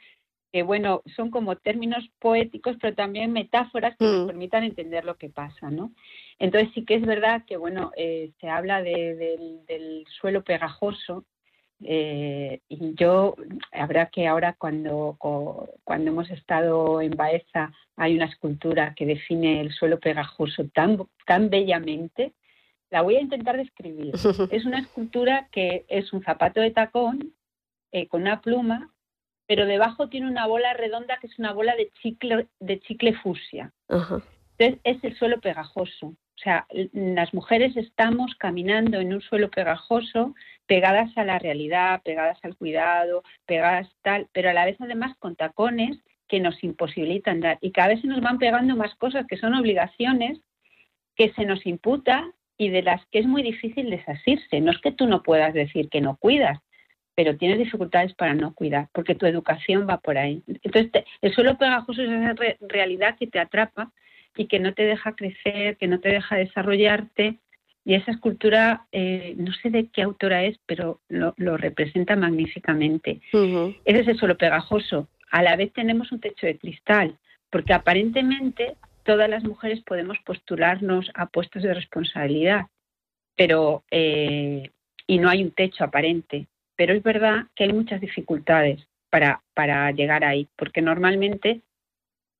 que, 0.51 0.63
bueno, 0.63 1.03
son 1.15 1.31
como 1.31 1.57
términos 1.57 2.09
poéticos, 2.19 2.77
pero 2.81 2.95
también 2.95 3.33
metáforas 3.33 3.97
que 3.99 4.07
nos 4.07 4.25
mm. 4.25 4.27
permitan 4.29 4.65
entender 4.65 5.05
lo 5.05 5.19
que 5.19 5.29
pasa, 5.29 5.71
¿no? 5.71 5.93
Entonces 6.39 6.71
sí 6.75 6.87
que 6.87 6.95
es 6.95 7.05
verdad 7.05 7.45
que, 7.47 7.59
bueno, 7.59 7.93
eh, 7.99 8.31
se 8.41 8.49
habla 8.49 8.83
del, 8.83 10.07
suelo 10.19 10.43
pegajoso, 10.43 11.27
eh, 11.85 12.61
y 12.69 12.95
yo, 12.95 13.37
habrá 13.73 14.07
que 14.07 14.27
ahora 14.27 14.55
cuando, 14.59 15.19
cuando 15.85 16.11
hemos 16.11 16.31
estado 16.31 17.03
en 17.03 17.11
Baeza 17.11 17.71
hay 17.97 18.17
una 18.17 18.25
escultura 18.25 18.95
que 18.97 19.05
define 19.05 19.61
el 19.61 19.71
suelo 19.73 20.01
pegajoso 20.01 20.65
tan, 20.73 20.99
tan 21.27 21.51
bellamente 21.51 22.33
la 22.90 23.02
voy 23.02 23.16
a 23.16 23.21
intentar 23.21 23.57
describir. 23.57 24.14
Es 24.50 24.64
una 24.64 24.80
escultura 24.80 25.49
que 25.52 25.85
es 25.88 26.12
un 26.12 26.23
zapato 26.23 26.61
de 26.61 26.71
tacón 26.71 27.35
eh, 27.92 28.07
con 28.09 28.23
una 28.23 28.40
pluma, 28.40 28.92
pero 29.47 29.66
debajo 29.66 30.09
tiene 30.09 30.28
una 30.28 30.47
bola 30.47 30.75
redonda 30.75 31.18
que 31.18 31.26
es 31.26 31.38
una 31.38 31.52
bola 31.52 31.75
de 31.76 31.90
chicle, 32.02 32.49
de 32.61 32.80
chicle 32.80 33.14
fusia. 33.14 33.73
Entonces 33.88 34.80
es 34.85 35.02
el 35.04 35.16
suelo 35.16 35.40
pegajoso. 35.40 36.09
O 36.09 36.40
sea, 36.40 36.66
las 36.92 37.35
mujeres 37.35 37.76
estamos 37.76 38.35
caminando 38.37 39.00
en 39.00 39.12
un 39.12 39.21
suelo 39.21 39.50
pegajoso, 39.50 40.35
pegadas 40.66 41.11
a 41.16 41.25
la 41.25 41.38
realidad, 41.38 42.00
pegadas 42.04 42.38
al 42.42 42.57
cuidado, 42.57 43.25
pegadas 43.45 43.88
tal, 44.02 44.28
pero 44.33 44.50
a 44.50 44.52
la 44.52 44.64
vez 44.64 44.76
además 44.80 45.16
con 45.18 45.35
tacones 45.35 45.99
que 46.28 46.38
nos 46.38 46.62
imposibilitan 46.62 47.40
dar. 47.40 47.59
Y 47.61 47.73
cada 47.73 47.88
vez 47.88 48.02
se 48.02 48.07
nos 48.07 48.21
van 48.21 48.38
pegando 48.38 48.76
más 48.76 48.95
cosas 48.97 49.26
que 49.26 49.38
son 49.38 49.54
obligaciones 49.54 50.38
que 51.16 51.33
se 51.33 51.45
nos 51.45 51.66
imputa 51.66 52.30
y 52.59 52.71
de 52.71 52.83
las 52.83 53.07
que 53.07 53.21
es 53.21 53.27
muy 53.27 53.43
difícil 53.43 53.88
desasirse. 53.88 54.61
No 54.61 54.73
es 54.73 54.79
que 54.79 54.93
tú 54.93 55.07
no 55.07 55.23
puedas 55.23 55.55
decir 55.55 55.88
que 55.88 56.00
no 56.00 56.17
cuidas, 56.17 56.59
pero 57.15 57.37
tienes 57.37 57.59
dificultades 57.59 58.15
para 58.15 58.35
no 58.35 58.53
cuidar, 58.53 58.88
porque 58.93 59.15
tu 59.15 59.27
educación 59.27 59.87
va 59.88 59.99
por 59.99 60.19
ahí. 60.19 60.43
Entonces, 60.62 61.05
el 61.23 61.33
suelo 61.33 61.57
pegajoso 61.57 62.03
es 62.03 62.11
esa 62.11 62.35
realidad 62.61 63.17
que 63.19 63.29
te 63.29 63.38
atrapa 63.38 63.93
y 64.37 64.47
que 64.47 64.59
no 64.59 64.75
te 64.75 64.85
deja 64.85 65.17
crecer, 65.17 65.77
que 65.79 65.87
no 65.87 66.00
te 66.00 66.11
deja 66.11 66.37
desarrollarte. 66.37 67.38
Y 67.85 67.95
esa 67.95 68.11
escultura, 68.11 68.87
eh, 68.93 69.35
no 69.37 69.53
sé 69.53 69.71
de 69.71 69.88
qué 69.88 70.03
autora 70.03 70.45
es, 70.45 70.59
pero 70.67 71.00
lo, 71.09 71.57
representa 71.57 72.17
magníficamente. 72.17 73.21
Ese 73.33 74.00
es 74.00 74.09
el 74.09 74.19
suelo 74.19 74.37
pegajoso. 74.37 75.09
A 75.31 75.43
la 75.43 75.57
vez 75.57 75.73
tenemos 75.73 76.12
un 76.12 76.21
techo 76.21 76.47
de 76.47 76.59
cristal, 76.59 77.17
porque 77.50 77.73
aparentemente 77.73 78.77
todas 79.09 79.31
las 79.31 79.43
mujeres 79.43 79.81
podemos 79.85 80.19
postularnos 80.19 81.11
a 81.15 81.25
puestos 81.25 81.62
de 81.62 81.73
responsabilidad, 81.73 82.67
pero 83.35 83.83
eh, 83.91 84.71
y 85.07 85.19
no 85.19 85.31
hay 85.31 85.43
un 85.43 85.53
techo 85.53 85.83
aparente. 85.83 86.47
Pero 86.77 86.93
es 86.93 87.03
verdad 87.03 87.47
que 87.57 87.65
hay 87.65 87.73
muchas 87.73 88.03
dificultades 88.03 88.87
para, 89.09 89.43
para 89.55 89.91
llegar 89.93 90.25
ahí, 90.25 90.47
porque 90.57 90.83
normalmente, 90.83 91.62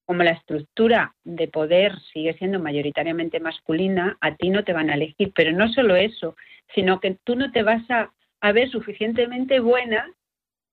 como 0.05 0.23
la 0.23 0.33
estructura 0.33 1.15
de 1.25 1.49
poder 1.49 1.99
sigue 2.13 2.35
siendo 2.35 2.61
mayoritariamente 2.61 3.41
masculina, 3.41 4.19
a 4.21 4.37
ti 4.37 4.51
no 4.51 4.63
te 4.63 4.75
van 4.75 4.91
a 4.91 4.95
elegir. 4.95 5.33
Pero 5.35 5.53
no 5.53 5.73
solo 5.73 5.97
eso, 5.97 6.37
sino 6.75 7.01
que 7.01 7.17
tú 7.25 7.35
no 7.35 7.51
te 7.51 7.63
vas 7.63 7.91
a, 7.91 8.13
a 8.43 8.53
ver 8.53 8.69
suficientemente 8.69 9.59
buena 9.61 10.07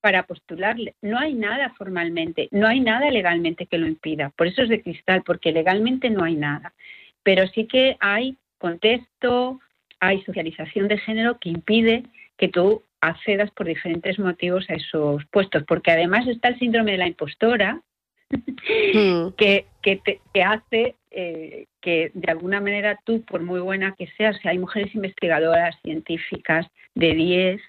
para 0.06 0.22
postularle. 0.22 0.94
No 1.02 1.18
hay 1.18 1.34
nada 1.34 1.74
formalmente, 1.80 2.48
no 2.52 2.68
hay 2.68 2.80
nada 2.80 3.10
legalmente 3.10 3.66
que 3.66 3.80
lo 3.80 3.88
impida. 3.88 4.30
Por 4.38 4.46
eso 4.46 4.62
es 4.62 4.70
de 4.70 4.84
cristal, 4.84 5.24
porque 5.26 5.52
legalmente 5.52 6.12
no 6.12 6.24
hay 6.24 6.36
nada. 6.36 6.76
Pero 7.24 7.48
sí 7.48 7.66
que 7.66 7.98
hay 8.00 8.38
contexto, 8.60 9.60
hay 10.00 10.22
socialización 10.22 10.90
de 10.90 11.00
género 11.00 11.40
que 11.40 11.50
impide 11.50 12.04
que 12.38 12.50
tú 12.50 12.84
accedas 13.02 13.50
por 13.50 13.66
diferentes 13.66 14.20
motivos 14.20 14.70
a 14.70 14.76
esos 14.76 15.26
puestos, 15.32 15.64
porque 15.64 15.90
además 15.90 16.28
está 16.28 16.50
el 16.50 16.60
síndrome 16.60 16.92
de 16.92 16.98
la 17.00 17.08
impostora, 17.08 17.82
mm. 18.30 19.30
que, 19.38 19.66
que, 19.82 20.44
hace 20.44 20.94
eh, 21.10 21.66
que 21.82 22.12
de 22.14 22.32
alguna 22.32 22.62
manera 22.62 23.00
tú, 23.06 23.24
por 23.24 23.42
muy 23.42 23.60
buena 23.60 23.96
que 23.98 24.06
seas, 24.18 24.38
si 24.40 24.50
hay 24.50 24.60
mujeres 24.60 24.94
investigadoras, 24.94 25.76
científicas 25.82 26.68
de 26.94 27.14
10, 27.16 27.62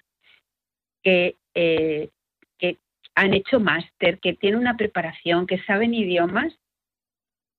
que 1.03 1.37
eh, 1.55 2.11
han 3.17 3.35
hecho 3.35 3.59
máster, 3.59 4.21
que 4.21 4.35
tienen 4.35 4.61
una 4.61 4.77
preparación, 4.77 5.47
que 5.47 5.59
saben 5.65 5.95
idiomas 5.95 6.53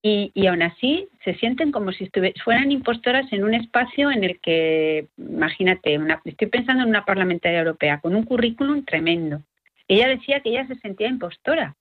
y, 0.00 0.30
y, 0.32 0.46
aún 0.46 0.62
así 0.62 1.08
se 1.24 1.34
sienten 1.34 1.72
como 1.72 1.90
si 1.90 2.08
fueran 2.44 2.70
impostoras 2.70 3.30
en 3.32 3.42
un 3.42 3.52
espacio 3.54 4.12
en 4.12 4.22
el 4.22 4.40
que, 4.40 5.08
imagínate, 5.18 5.98
estoy 6.24 6.46
pensando 6.46 6.84
en 6.84 6.88
una 6.88 7.04
parlamentaria 7.04 7.58
europea 7.58 8.00
con 8.00 8.14
un 8.14 8.22
currículum 8.22 8.84
tremendo. 8.84 9.42
Ella 9.88 10.06
decía 10.06 10.40
que 10.40 10.50
ella 10.50 10.68
se 10.68 10.76
sentía 10.76 11.08
impostora. 11.08 11.74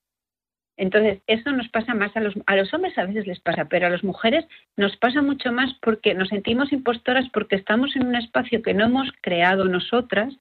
Entonces, 0.77 1.19
eso 1.27 1.51
nos 1.51 1.69
pasa 1.69 1.93
más 1.93 2.15
a 2.17 2.19
los, 2.19 2.33
a 2.47 2.55
los 2.55 2.73
hombres, 2.73 2.97
a 2.97 3.05
veces 3.05 3.27
les 3.27 3.39
pasa, 3.39 3.65
pero 3.65 3.85
a 3.85 3.89
las 3.91 4.03
mujeres 4.03 4.45
nos 4.75 4.97
pasa 4.97 5.21
mucho 5.21 5.51
más 5.51 5.71
porque 5.81 6.15
nos 6.15 6.29
sentimos 6.29 6.73
impostoras 6.73 7.29
porque 7.29 7.55
estamos 7.55 7.95
en 7.95 8.07
un 8.07 8.15
espacio 8.15 8.63
que 8.63 8.73
no 8.73 8.85
hemos 8.85 9.11
creado 9.21 9.65
nosotras 9.65 10.35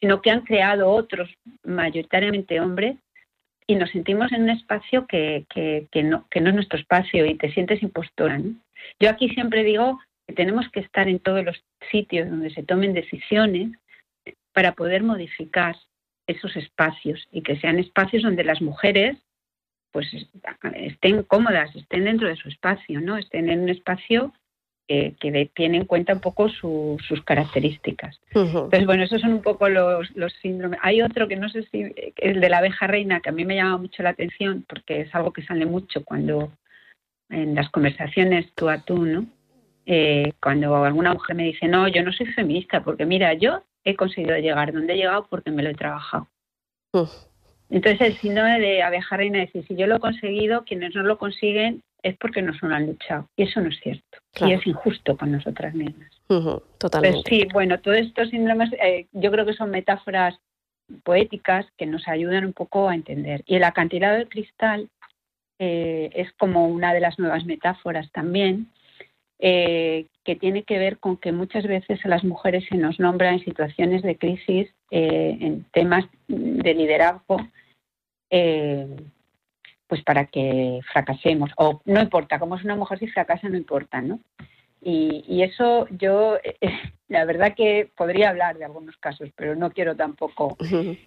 sino 0.00 0.22
que 0.22 0.30
han 0.30 0.42
creado 0.42 0.90
otros, 0.90 1.28
mayoritariamente 1.62 2.60
hombres, 2.60 2.96
y 3.66 3.76
nos 3.76 3.90
sentimos 3.90 4.32
en 4.32 4.42
un 4.42 4.50
espacio 4.50 5.06
que, 5.06 5.46
no, 6.02 6.26
que 6.28 6.40
no 6.40 6.48
es 6.48 6.54
nuestro 6.54 6.78
espacio 6.78 7.24
y 7.26 7.36
te 7.36 7.52
sientes 7.52 7.82
impostora. 7.82 8.40
Yo 8.98 9.10
aquí 9.10 9.28
siempre 9.28 9.62
digo 9.62 10.00
que 10.26 10.34
tenemos 10.34 10.68
que 10.70 10.80
estar 10.80 11.08
en 11.08 11.20
todos 11.20 11.44
los 11.44 11.62
sitios 11.90 12.28
donde 12.28 12.50
se 12.50 12.64
tomen 12.64 12.94
decisiones 12.94 13.70
para 14.52 14.72
poder 14.72 15.04
modificar 15.04 15.76
esos 16.26 16.56
espacios 16.56 17.28
y 17.30 17.42
que 17.42 17.60
sean 17.60 17.78
espacios 17.78 18.22
donde 18.22 18.42
las 18.42 18.60
mujeres 18.60 19.16
pues 19.92 20.08
estén 20.74 21.22
cómodas, 21.24 21.74
estén 21.74 22.04
dentro 22.04 22.28
de 22.28 22.36
su 22.36 22.48
espacio, 22.48 23.00
¿no? 23.00 23.16
Estén 23.16 23.50
en 23.50 23.60
un 23.60 23.68
espacio 23.68 24.32
que, 24.90 25.50
tiene 25.54 25.76
en 25.76 25.84
cuenta 25.84 26.14
un 26.14 26.20
poco 26.20 26.48
sus 26.48 27.22
características. 27.24 28.20
Entonces, 28.34 28.86
bueno, 28.86 29.04
esos 29.04 29.20
son 29.20 29.34
un 29.34 29.42
poco 29.42 29.68
los, 29.68 30.10
los 30.16 30.32
síndromes. 30.42 30.80
Hay 30.82 31.00
otro 31.00 31.28
que 31.28 31.36
no 31.36 31.48
sé 31.48 31.62
si, 31.70 31.94
el 32.16 32.40
de 32.40 32.48
la 32.48 32.58
abeja 32.58 32.88
reina, 32.88 33.20
que 33.20 33.28
a 33.28 33.32
mí 33.32 33.44
me 33.44 33.54
llama 33.54 33.78
mucho 33.78 34.02
la 34.02 34.10
atención 34.10 34.64
porque 34.68 35.02
es 35.02 35.14
algo 35.14 35.32
que 35.32 35.44
sale 35.44 35.64
mucho 35.64 36.04
cuando 36.04 36.50
en 37.28 37.54
las 37.54 37.70
conversaciones 37.70 38.52
tú 38.54 38.68
a 38.68 38.78
tú, 38.78 39.04
¿no? 39.04 39.26
Eh, 39.86 40.32
cuando 40.42 40.84
alguna 40.84 41.12
mujer 41.12 41.36
me 41.36 41.44
dice, 41.44 41.68
no, 41.68 41.86
yo 41.86 42.02
no 42.02 42.12
soy 42.12 42.26
feminista, 42.26 42.82
porque 42.82 43.06
mira, 43.06 43.34
yo 43.34 43.62
he 43.84 43.94
conseguido 43.94 44.36
llegar 44.38 44.72
donde 44.72 44.94
he 44.94 44.96
llegado 44.96 45.26
porque 45.30 45.52
me 45.52 45.62
lo 45.62 45.70
he 45.70 45.74
trabajado. 45.74 46.26
Entonces 47.70 48.00
el 48.00 48.16
síndrome 48.16 48.58
de 48.58 48.82
abeja 48.82 49.16
reina 49.16 49.42
es 49.42 49.52
decir, 49.52 49.68
si 49.68 49.76
yo 49.76 49.86
lo 49.86 49.96
he 49.96 50.00
conseguido, 50.00 50.64
quienes 50.64 50.94
no 50.96 51.04
lo 51.04 51.16
consiguen 51.18 51.82
es 52.02 52.16
porque 52.18 52.42
no 52.42 52.52
lo 52.60 52.74
han 52.74 52.86
luchado. 52.86 53.28
Y 53.36 53.44
eso 53.44 53.60
no 53.60 53.68
es 53.68 53.78
cierto. 53.80 54.18
Y 54.40 54.52
es 54.52 54.66
injusto 54.66 55.16
con 55.16 55.32
nosotras 55.32 55.74
mismas. 55.74 56.10
totalmente. 56.78 57.28
sí, 57.28 57.46
bueno, 57.52 57.80
todos 57.80 57.98
estos 57.98 58.30
síndromes 58.30 58.70
eh, 58.74 59.06
yo 59.12 59.30
creo 59.30 59.44
que 59.44 59.54
son 59.54 59.70
metáforas 59.70 60.38
poéticas 61.04 61.66
que 61.76 61.86
nos 61.86 62.06
ayudan 62.08 62.44
un 62.44 62.52
poco 62.52 62.88
a 62.88 62.94
entender. 62.94 63.42
Y 63.46 63.56
el 63.56 63.64
acantilado 63.64 64.16
del 64.16 64.28
cristal 64.28 64.88
eh, 65.58 66.10
es 66.14 66.32
como 66.32 66.68
una 66.68 66.94
de 66.94 67.00
las 67.00 67.18
nuevas 67.18 67.44
metáforas 67.44 68.10
también, 68.12 68.68
eh, 69.38 70.06
que 70.24 70.36
tiene 70.36 70.64
que 70.64 70.78
ver 70.78 70.98
con 70.98 71.16
que 71.16 71.32
muchas 71.32 71.64
veces 71.66 72.04
a 72.04 72.08
las 72.08 72.24
mujeres 72.24 72.64
se 72.68 72.76
nos 72.76 73.00
nombra 73.00 73.32
en 73.32 73.44
situaciones 73.44 74.02
de 74.02 74.16
crisis, 74.16 74.68
en 74.90 75.64
temas 75.72 76.04
de 76.26 76.74
liderazgo, 76.74 77.38
pues 79.90 80.04
para 80.04 80.26
que 80.26 80.78
fracasemos. 80.92 81.50
O 81.56 81.82
no 81.84 82.00
importa, 82.00 82.38
como 82.38 82.54
es 82.56 82.62
una 82.64 82.76
mujer 82.76 83.00
si 83.00 83.08
fracasa, 83.08 83.48
no 83.48 83.56
importa, 83.56 84.00
¿no? 84.00 84.20
Y, 84.80 85.42
eso 85.42 85.88
yo, 85.90 86.38
la 87.08 87.24
verdad 87.24 87.54
que 87.56 87.90
podría 87.96 88.30
hablar 88.30 88.56
de 88.56 88.64
algunos 88.64 88.96
casos, 88.98 89.30
pero 89.34 89.56
no 89.56 89.72
quiero 89.72 89.96
tampoco. 89.96 90.56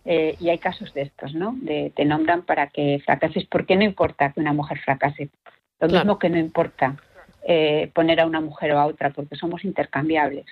Eh, 0.04 0.36
y 0.38 0.50
hay 0.50 0.58
casos 0.58 0.94
de 0.94 1.04
estos, 1.04 1.34
¿no? 1.34 1.56
De, 1.62 1.94
te 1.96 2.04
nombran 2.04 2.44
para 2.44 2.68
que 2.68 3.02
fracases. 3.06 3.46
¿Por 3.46 3.66
qué 3.66 3.78
no 3.78 3.84
importa 3.84 4.34
que 4.34 4.42
una 4.42 4.52
mujer 4.52 4.80
fracase? 4.80 5.30
Lo 5.80 5.88
mismo 5.88 6.20
que 6.20 6.30
no 6.30 6.38
importa 6.38 6.98
eh, 7.48 7.90
poner 7.96 8.20
a 8.20 8.26
una 8.26 8.42
mujer 8.42 8.74
o 8.74 8.80
a 8.80 8.86
otra, 8.86 9.12
porque 9.12 9.38
somos 9.38 9.64
intercambiables. 9.64 10.46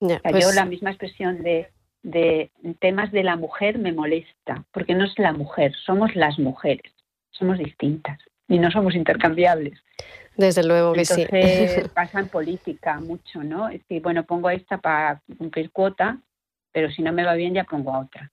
yo 0.00 0.18
pues 0.28 0.56
la 0.56 0.64
misma 0.64 0.90
expresión 0.90 1.44
de, 1.44 1.68
de 2.02 2.50
temas 2.80 3.12
de 3.12 3.22
la 3.22 3.36
mujer 3.36 3.78
me 3.78 3.92
molesta, 3.92 4.64
porque 4.72 4.94
no 4.94 5.04
es 5.04 5.16
la 5.16 5.32
mujer, 5.32 5.74
somos 5.86 6.16
las 6.16 6.40
mujeres, 6.40 6.92
somos 7.38 7.58
distintas 7.58 8.18
y 8.48 8.58
no 8.58 8.70
somos 8.70 8.94
intercambiables. 8.94 9.78
Desde 10.36 10.62
luego 10.64 10.92
que 10.92 11.04
sí. 11.04 11.26
pasa 11.94 12.20
en 12.20 12.28
política 12.28 13.00
mucho, 13.00 13.42
¿no? 13.42 13.68
Es 13.68 13.80
decir, 13.80 14.02
bueno, 14.02 14.24
pongo 14.24 14.50
esta 14.50 14.78
para 14.78 15.20
cumplir 15.36 15.70
cuota, 15.70 16.18
pero 16.72 16.90
si 16.90 17.02
no 17.02 17.12
me 17.12 17.24
va 17.24 17.34
bien 17.34 17.54
ya 17.54 17.64
pongo 17.64 17.92
a 17.94 18.00
otra. 18.00 18.30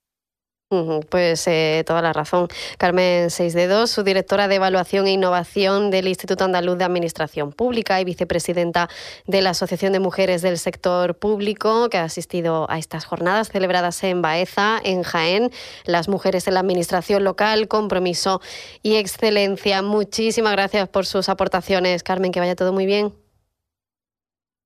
Pues 1.10 1.48
eh, 1.48 1.84
toda 1.86 2.02
la 2.02 2.14
razón. 2.14 2.48
Carmen 2.78 3.30
Seisdedos, 3.30 3.92
su 3.92 4.04
directora 4.04 4.48
de 4.48 4.56
Evaluación 4.56 5.08
e 5.08 5.12
Innovación 5.12 5.92
del 5.92 6.08
Instituto 6.08 6.44
Andaluz 6.44 6.78
de 6.78 6.84
Administración 6.84 7.52
Pública 7.52 8.00
y 8.02 8.06
vicepresidenta 8.06 8.90
de 9.28 9.42
la 9.42 9.52
Asociación 9.52 9.94
de 9.94 10.00
Mujeres 10.00 10.42
del 10.42 10.58
Sector 10.58 11.18
Público, 11.18 11.90
que 11.90 11.98
ha 11.98 12.04
asistido 12.04 12.70
a 12.70 12.78
estas 12.78 13.06
jornadas 13.06 13.50
celebradas 13.50 14.04
en 14.04 14.22
Baeza, 14.22 14.80
en 14.84 15.04
Jaén. 15.04 15.52
Las 15.86 16.08
mujeres 16.10 16.48
en 16.48 16.56
la 16.56 16.60
Administración 16.60 17.24
local, 17.24 17.68
compromiso 17.68 18.42
y 18.82 18.96
excelencia. 18.96 19.82
Muchísimas 19.82 20.54
gracias 20.54 20.88
por 20.90 21.06
sus 21.06 21.30
aportaciones. 21.30 22.04
Carmen, 22.04 22.32
que 22.32 22.40
vaya 22.40 22.56
todo 22.56 22.74
muy 22.74 22.86
bien. 22.86 23.14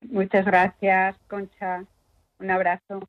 Muchas 0.01 0.45
gracias, 0.45 1.15
Concha. 1.27 1.83
Un 2.39 2.51
abrazo. 2.51 3.01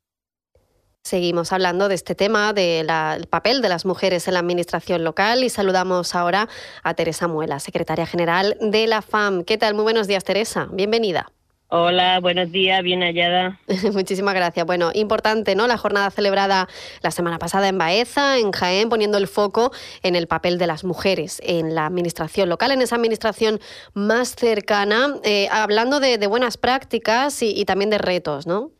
Seguimos 1.03 1.51
hablando 1.51 1.89
de 1.89 1.95
este 1.95 2.13
tema, 2.13 2.53
del 2.53 2.87
papel 3.27 3.61
de 3.63 3.69
las 3.69 3.85
mujeres 3.85 4.27
en 4.27 4.35
la 4.35 4.39
administración 4.39 5.03
local 5.03 5.43
y 5.43 5.49
saludamos 5.49 6.13
ahora 6.13 6.47
a 6.83 6.93
Teresa 6.93 7.27
Muela, 7.27 7.59
secretaria 7.59 8.05
general 8.05 8.55
de 8.61 8.85
la 8.85 9.01
FAM. 9.01 9.43
¿Qué 9.43 9.57
tal? 9.57 9.73
Muy 9.73 9.83
buenos 9.83 10.07
días, 10.07 10.23
Teresa. 10.23 10.67
Bienvenida. 10.71 11.31
Hola, 11.69 12.19
buenos 12.19 12.51
días, 12.51 12.83
bien 12.83 13.01
hallada. 13.01 13.59
Muchísimas 13.93 14.35
gracias. 14.35 14.63
Bueno, 14.65 14.91
importante, 14.93 15.55
¿no? 15.55 15.65
La 15.67 15.77
jornada 15.77 16.11
celebrada 16.11 16.67
la 17.01 17.09
semana 17.09 17.39
pasada 17.39 17.67
en 17.67 17.79
Baeza, 17.79 18.37
en 18.37 18.51
Jaén, 18.51 18.89
poniendo 18.89 19.17
el 19.17 19.27
foco 19.27 19.71
en 20.03 20.15
el 20.15 20.27
papel 20.27 20.59
de 20.59 20.67
las 20.67 20.83
mujeres 20.83 21.41
en 21.43 21.73
la 21.73 21.87
administración 21.87 22.47
local, 22.47 22.71
en 22.71 22.81
esa 22.83 22.97
administración 22.97 23.59
más 23.93 24.35
cercana, 24.35 25.15
eh, 25.23 25.47
hablando 25.51 25.99
de, 25.99 26.25
buenas 26.27 26.57
prácticas 26.57 27.41
y 27.41 27.65
también 27.65 27.89
de 27.89 27.97
retos, 27.97 28.45
¿no? 28.45 28.71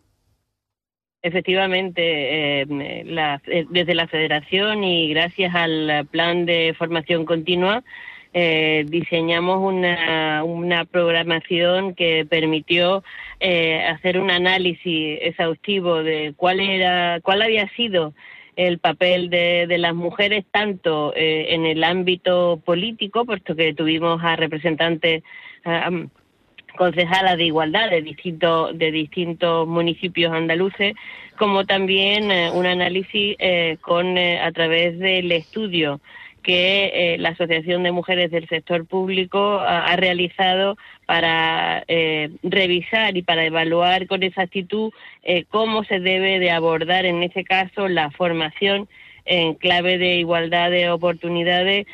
Efectivamente, 1.24 2.02
eh, 2.62 2.66
eh, 2.68 3.66
desde 3.70 3.94
la 3.94 4.08
Federación 4.08 4.84
y 4.84 5.10
gracias 5.10 5.54
al 5.54 6.08
plan 6.10 6.48
de 6.48 6.74
formación 6.76 7.26
continua, 7.26 7.84
eh, 8.34 8.86
diseñamos 8.88 9.60
una, 9.62 10.86
programación 10.90 11.94
que 11.94 12.26
permitió 12.28 13.04
hacer 13.40 14.18
un 14.18 14.32
análisis 14.32 15.20
exhaustivo 15.22 16.02
de 16.02 16.34
cuál 16.36 16.60
era, 16.60 17.20
cuál 17.22 17.44
había 17.44 17.70
sido 17.76 18.14
el 18.56 18.80
papel 18.80 19.30
de, 19.30 19.68
de 19.68 19.78
las 19.78 19.94
mujeres 19.94 20.44
tanto 20.52 21.14
en 21.16 21.66
el 21.66 21.84
ámbito 21.84 22.60
político, 22.66 23.26
puesto 23.26 23.56
que 23.56 23.74
tuvimos 23.74 24.24
a 24.24 24.36
representantes 24.36 25.24
concejala 26.78 27.36
de 27.36 27.46
igualdad 27.46 27.90
de 27.90 28.02
distintos 28.02 28.78
de 28.78 28.92
distintos 28.92 29.68
municipios 29.68 30.34
andaluces 30.34 30.96
como 31.38 31.66
también 31.66 32.30
eh, 32.30 32.52
un 32.52 32.68
análisis 32.68 33.36
eh, 33.40 33.78
con 33.82 34.16
eh, 34.16 34.40
a 34.40 34.52
través 34.52 35.00
del 35.00 35.32
estudio 35.32 36.00
que 36.44 37.18
la 37.20 37.30
Asociación 37.30 37.84
de 37.84 37.92
Mujeres 37.92 38.32
del 38.32 38.48
Sector 38.48 38.88
Público 38.88 39.60
ha, 39.60 39.96
realizado 39.96 40.76
para 41.06 41.86
revisar 42.42 43.16
y 43.16 43.22
para 43.22 43.46
evaluar 43.46 44.08
con 44.08 44.24
exactitud 44.24 44.92
cómo 45.50 45.84
se 45.84 46.00
debe 46.00 46.40
de 46.40 46.50
abordar 46.50 47.06
en 47.06 47.22
ese 47.22 47.44
caso 47.44 47.88
la 47.88 48.10
formación 48.10 48.90
en 49.26 49.54
clave 49.54 50.00
de 50.00 50.16
igualdad 50.16 50.72
de 50.72 50.90
oportunidades 50.90 51.86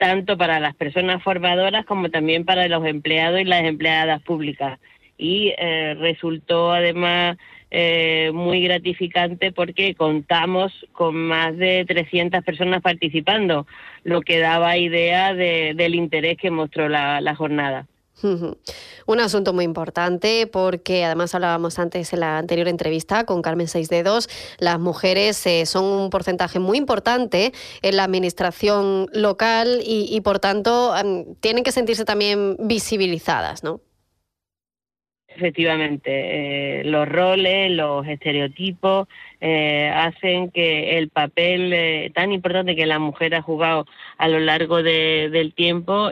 tanto 0.00 0.38
para 0.38 0.60
las 0.60 0.74
personas 0.74 1.22
formadoras 1.22 1.84
como 1.84 2.08
también 2.08 2.46
para 2.46 2.66
los 2.68 2.86
empleados 2.86 3.38
y 3.38 3.44
las 3.44 3.64
empleadas 3.64 4.22
públicas. 4.22 4.80
Y 5.18 5.52
eh, 5.58 5.94
resultó 6.00 6.72
además 6.72 7.36
eh, 7.70 8.30
muy 8.32 8.62
gratificante 8.62 9.52
porque 9.52 9.94
contamos 9.94 10.72
con 10.92 11.16
más 11.16 11.54
de 11.58 11.84
300 11.86 12.42
personas 12.42 12.80
participando, 12.80 13.66
lo 14.02 14.22
que 14.22 14.38
daba 14.38 14.78
idea 14.78 15.34
del 15.34 15.94
interés 15.94 16.38
que 16.38 16.50
mostró 16.50 16.88
la 16.88 17.34
jornada. 17.36 17.86
Un 18.22 19.20
asunto 19.20 19.52
muy 19.52 19.64
importante 19.64 20.46
porque 20.46 21.04
además 21.04 21.34
hablábamos 21.34 21.78
antes 21.78 22.12
en 22.12 22.20
la 22.20 22.38
anterior 22.38 22.68
entrevista 22.68 23.24
con 23.24 23.42
Carmen 23.42 23.68
Seis 23.68 23.88
Dedos, 23.88 24.28
las 24.58 24.78
mujeres 24.78 25.44
eh, 25.46 25.66
son 25.66 25.84
un 25.84 26.10
porcentaje 26.10 26.58
muy 26.58 26.78
importante 26.78 27.52
en 27.82 27.96
la 27.96 28.04
administración 28.04 29.06
local 29.12 29.80
y, 29.84 30.20
por 30.20 30.38
tanto 30.38 30.94
tienen 31.40 31.64
que 31.64 31.72
sentirse 31.72 32.04
también 32.04 32.56
visibilizadas, 32.58 33.62
¿no? 33.64 33.80
Efectivamente, 35.36 36.80
eh, 36.80 36.84
los 36.84 37.08
roles, 37.08 37.70
los 37.70 38.06
estereotipos 38.06 39.06
eh, 39.40 39.88
hacen 39.94 40.50
que 40.50 40.98
el 40.98 41.08
papel 41.08 41.72
eh, 41.72 42.10
tan 42.12 42.32
importante 42.32 42.74
que 42.74 42.84
la 42.84 42.98
mujer 42.98 43.36
ha 43.36 43.40
jugado 43.40 43.86
a 44.18 44.26
lo 44.26 44.40
largo 44.40 44.82
del 44.82 45.54
tiempo, 45.54 46.10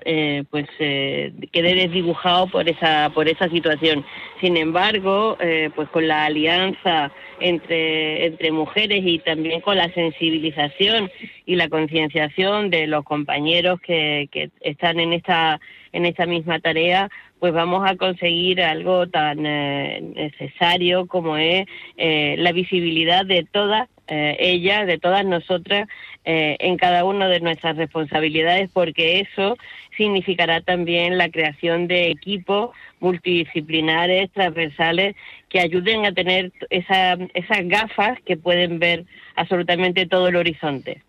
pues 0.51 0.67
quede 0.79 1.75
desdibujado 1.75 2.47
por 2.47 2.69
esa 2.69 3.11
por 3.13 3.29
esa 3.29 3.51
situación. 3.51 4.05
Sin 4.41 4.57
embargo, 4.57 5.37
pues 5.75 5.89
con 5.91 6.09
la 6.09 6.25
alianza 6.25 7.13
entre 7.41 8.25
entre 8.25 8.51
mujeres 8.51 9.03
y 9.05 9.19
también 9.19 9.61
con 9.61 9.77
la 9.77 9.93
sensibilización 9.93 11.11
y 11.45 11.57
la 11.57 11.69
concienciación 11.69 12.71
de 12.71 12.87
los 12.87 13.05
compañeros 13.05 13.79
que, 13.81 14.29
que 14.31 14.51
están 14.61 15.01
en 15.01 15.13
esta 15.13 15.61
en 15.93 16.07
esta 16.07 16.27
misma 16.27 16.61
tarea, 16.61 17.11
pues 17.39 17.53
vamos 17.53 17.89
a 17.89 17.97
conseguir 17.97 18.61
algo 18.63 19.09
tan 19.09 19.47
eh, 19.47 20.01
necesario 20.15 21.07
como 21.07 21.37
es 21.37 21.67
eh, 21.97 22.37
la 22.39 22.53
visibilidad 22.53 23.25
de 23.25 23.47
todas 23.51 23.89
eh, 24.09 24.37
ellas, 24.41 24.87
de 24.87 24.99
todas 24.99 25.25
nosotras, 25.25 25.89
en 26.31 26.77
cada 26.77 27.07
una 27.07 27.27
de 27.27 27.41
nuestras 27.41 27.79
responsabilidades, 27.79 28.69
porque 28.71 29.21
eso 29.21 29.57
significará 29.97 30.61
también 30.61 31.17
la 31.17 31.31
creación 31.31 31.89
de 31.89 32.11
equipos 32.11 32.71
multidisciplinares, 33.01 34.31
transversales, 34.33 35.17
que 35.49 35.61
ayuden 35.61 36.05
a 36.05 36.13
tener 36.13 36.53
esa, 36.69 37.17
esas 37.33 37.67
gafas 37.69 38.19
que 38.27 38.37
pueden 38.37 38.79
ver 38.79 39.07
absolutamente 39.37 40.05
todo 40.05 40.29
el 40.29 40.37
horizonte. 40.37 41.03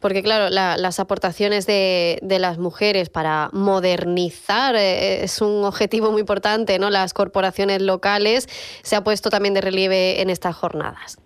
Porque 0.00 0.22
claro, 0.22 0.50
las 0.50 1.00
aportaciones 1.00 1.66
de, 1.66 2.18
las 2.22 2.58
mujeres 2.58 3.10
para 3.10 3.50
modernizar 3.52 4.76
eh, 4.76 5.24
es 5.24 5.40
un 5.40 5.64
objetivo 5.64 6.10
muy 6.10 6.20
importante, 6.20 6.78
¿no? 6.78 6.90
Las 6.90 7.12
corporaciones 7.12 7.82
locales 7.82 8.46
se 8.82 8.96
ha 8.96 9.04
puesto 9.04 9.30
también 9.30 9.54
de 9.54 9.60
relieve 9.60 10.20
en 10.22 10.30
estas 10.30 10.56
jornadas. 10.56 11.18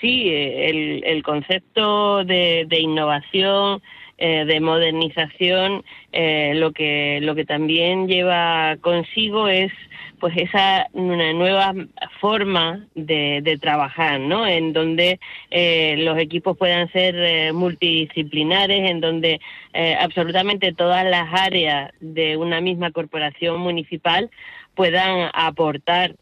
Sí, 0.00 0.28
el, 0.28 1.22
concepto 1.22 2.22
de, 2.24 2.66
innovación, 2.78 3.80
eh, 4.18 4.44
de 4.44 4.60
modernización, 4.60 5.84
eh, 6.12 6.52
lo 6.56 6.72
que 6.72 7.20
lo 7.22 7.34
que 7.34 7.44
también 7.44 8.08
lleva 8.08 8.76
consigo 8.80 9.48
es 9.48 9.72
pues 10.18 10.36
esa 10.36 10.88
una 10.92 11.32
nueva 11.32 11.74
forma 12.20 12.86
de, 12.94 13.58
trabajar, 13.60 14.20
¿no? 14.20 14.46
En 14.46 14.72
donde 14.72 15.18
eh, 15.50 15.96
los 15.98 16.18
equipos 16.18 16.56
puedan 16.56 16.90
ser 16.92 17.14
eh, 17.16 17.52
multidisciplinares, 17.52 18.90
en 18.90 19.00
donde 19.00 19.40
eh, 19.72 19.96
absolutamente 19.98 20.72
todas 20.72 21.04
las 21.04 21.28
áreas 21.32 21.92
de 22.00 22.36
una 22.36 22.60
misma 22.60 22.90
corporación 22.90 23.60
municipal 23.60 24.30
puedan 24.74 25.30
aportar 25.32 26.16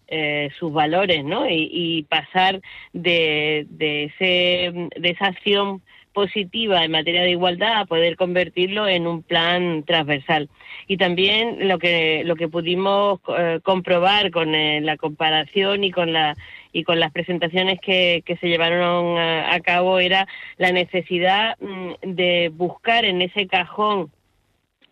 sus 0.60 0.72
valores, 0.72 1.24
¿no? 1.24 1.48
Y, 1.50 2.06
pasar 2.08 2.60
de, 2.92 3.66
de, 3.68 4.04
ese, 4.04 4.88
de 4.96 5.10
esa 5.10 5.26
acción 5.26 5.82
positiva 6.14 6.84
en 6.84 6.92
materia 6.92 7.22
de 7.22 7.32
igualdad 7.32 7.80
a 7.80 7.84
poder 7.84 8.16
convertirlo 8.16 8.88
en 8.88 9.06
un 9.06 9.22
plan 9.22 9.82
transversal. 9.82 10.48
Y 10.86 10.96
también 10.96 11.68
lo 11.68 11.78
que 11.78 12.22
lo 12.24 12.36
que 12.36 12.48
pudimos 12.48 13.20
eh, 13.36 13.60
comprobar 13.62 14.30
con 14.30 14.54
eh, 14.54 14.80
la 14.80 14.96
comparación 14.96 15.84
y 15.84 15.90
con 15.90 16.14
la 16.14 16.34
y 16.72 16.84
con 16.84 16.98
las 16.98 17.12
presentaciones 17.12 17.78
que, 17.80 18.22
que 18.24 18.36
se 18.38 18.48
llevaron 18.48 19.18
a, 19.18 19.60
cabo 19.60 20.00
era 20.00 20.26
la 20.56 20.72
necesidad 20.72 21.56
mm, 21.60 21.92
de 22.02 22.50
buscar 22.52 23.04
en 23.04 23.22
ese 23.22 23.46
cajón 23.46 24.10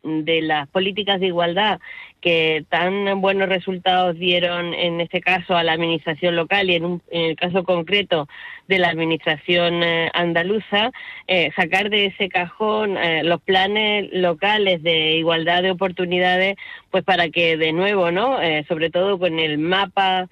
de 0.03 0.43
las 0.43 0.69
políticas 0.69 1.21
de 1.21 1.29
igualdad 1.29 1.81
que 2.23 2.65
tan 2.69 3.21
buenos 3.21 3.49
resultados 3.49 4.17
dieron 4.17 4.75
en 4.75 5.01
este 5.01 5.21
caso 5.21 5.57
a 5.57 5.65
la 5.65 5.73
administración 5.73 6.37
local 6.37 6.71
y 6.71 6.77
en, 6.77 7.03
el 7.11 7.37
caso 7.37 7.65
concreto 7.65 8.29
de 8.69 8.79
la 8.79 8.89
administración 8.89 9.83
eh, 9.83 10.09
andaluza, 10.15 10.93
eh, 11.27 11.51
sacar 11.57 11.91
de 11.91 12.07
ese 12.07 12.29
cajón 12.29 12.97
eh, 12.97 13.25
los 13.25 13.43
planes 13.43 14.09
locales 14.13 14.85
de 14.85 15.17
igualdad 15.17 15.65
de 15.65 15.73
oportunidades, 15.73 16.57
pues 16.91 17.03
para 17.03 17.29
que 17.29 17.57
de 17.57 17.73
nuevo, 17.73 18.13
¿no? 18.13 18.39
sobre 18.69 18.91
todo 18.91 19.19
con 19.19 19.39
el 19.39 19.59
mapa 19.59 20.29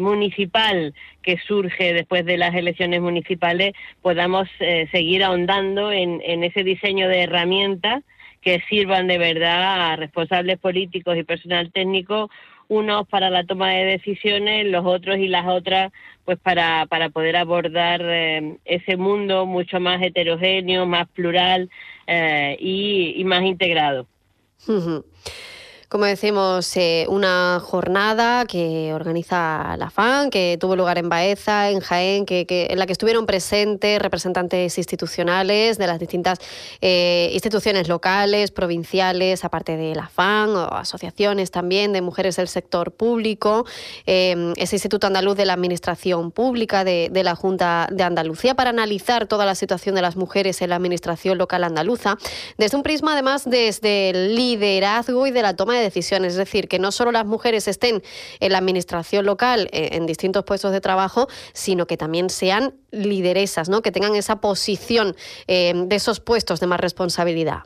municipal 0.00 0.94
que 1.22 1.38
surge 1.38 1.92
después 1.92 2.24
de 2.24 2.38
las 2.38 2.54
elecciones 2.54 3.00
municipales, 3.00 3.74
podamos 4.00 4.48
seguir 4.92 5.24
ahondando 5.24 5.90
en, 5.90 6.22
en 6.24 6.44
ese 6.44 6.62
diseño 6.62 7.08
de 7.08 7.24
herramientas 7.24 8.04
que 8.46 8.62
sirvan 8.68 9.08
de 9.08 9.18
verdad 9.18 9.90
a 9.90 9.96
responsables 9.96 10.56
políticos 10.60 11.16
y 11.16 11.24
personal 11.24 11.72
técnico, 11.72 12.30
unos 12.68 13.08
para 13.08 13.28
la 13.28 13.42
toma 13.42 13.70
de 13.70 13.84
decisiones, 13.86 14.66
los 14.66 14.86
otros 14.86 15.18
y 15.18 15.26
las 15.26 15.48
otras 15.48 15.92
pues 16.24 16.38
para, 16.38 16.86
para 16.86 17.08
poder 17.10 17.34
abordar 17.34 18.02
eh, 18.04 18.56
ese 18.64 18.96
mundo 18.96 19.46
mucho 19.46 19.80
más 19.80 20.00
heterogéneo, 20.00 20.86
más 20.86 21.08
plural 21.08 21.68
eh, 22.06 22.56
y, 22.60 23.24
más 23.24 23.42
integrado 23.42 24.06
como 25.88 26.04
decimos, 26.04 26.76
eh, 26.76 27.06
una 27.08 27.60
jornada 27.62 28.44
que 28.44 28.92
organiza 28.92 29.76
la 29.76 29.88
FAN, 29.88 30.30
que 30.30 30.58
tuvo 30.60 30.74
lugar 30.74 30.98
en 30.98 31.08
Baeza, 31.08 31.70
en 31.70 31.78
Jaén, 31.78 32.26
que, 32.26 32.44
en 32.48 32.78
la 32.78 32.86
que 32.86 32.92
estuvieron 32.92 33.24
presentes 33.24 34.00
representantes 34.00 34.78
institucionales 34.78 35.78
de 35.78 35.86
las 35.86 36.00
distintas 36.00 36.38
eh, 36.80 37.30
instituciones 37.32 37.86
locales, 37.86 38.50
provinciales, 38.50 39.44
aparte 39.44 39.76
de 39.76 39.94
la 39.94 40.08
FAN, 40.08 40.56
o 40.56 40.74
asociaciones 40.74 41.52
también 41.52 41.92
de 41.92 42.00
mujeres 42.00 42.34
del 42.36 42.48
sector 42.48 42.90
público, 42.90 43.64
eh, 44.06 44.54
ese 44.56 44.74
Instituto 44.74 45.06
Andaluz 45.06 45.36
de 45.36 45.46
la 45.46 45.52
Administración 45.52 46.32
Pública 46.32 46.82
de, 46.82 47.10
de 47.12 47.22
la 47.22 47.36
Junta 47.36 47.88
de 47.92 48.02
Andalucía, 48.02 48.54
para 48.54 48.70
analizar 48.70 49.26
toda 49.26 49.46
la 49.46 49.54
situación 49.54 49.94
de 49.94 50.02
las 50.02 50.16
mujeres 50.16 50.60
en 50.62 50.70
la 50.70 50.76
administración 50.76 51.38
local 51.38 51.62
andaluza, 51.62 52.18
desde 52.58 52.76
un 52.76 52.82
prisma 52.82 53.12
además 53.12 53.44
desde 53.48 54.10
el 54.10 54.34
liderazgo 54.34 55.26
y 55.28 55.30
de 55.30 55.42
la 55.42 55.54
toma 55.54 55.74
de 55.74 55.75
decisiones. 55.80 56.32
Es 56.32 56.38
decir, 56.38 56.68
que 56.68 56.78
no 56.78 56.92
solo 56.92 57.12
las 57.12 57.26
mujeres 57.26 57.68
estén 57.68 58.02
en 58.40 58.52
la 58.52 58.58
administración 58.58 59.26
local, 59.26 59.68
eh, 59.72 59.90
en 59.92 60.06
distintos 60.06 60.44
puestos 60.44 60.72
de 60.72 60.80
trabajo, 60.80 61.28
sino 61.52 61.86
que 61.86 61.96
también 61.96 62.30
sean 62.30 62.74
lideresas, 62.90 63.68
¿no? 63.68 63.82
que 63.82 63.92
tengan 63.92 64.14
esa 64.14 64.40
posición 64.40 65.14
eh, 65.46 65.72
de 65.74 65.96
esos 65.96 66.20
puestos 66.20 66.60
de 66.60 66.66
más 66.66 66.80
responsabilidad. 66.80 67.64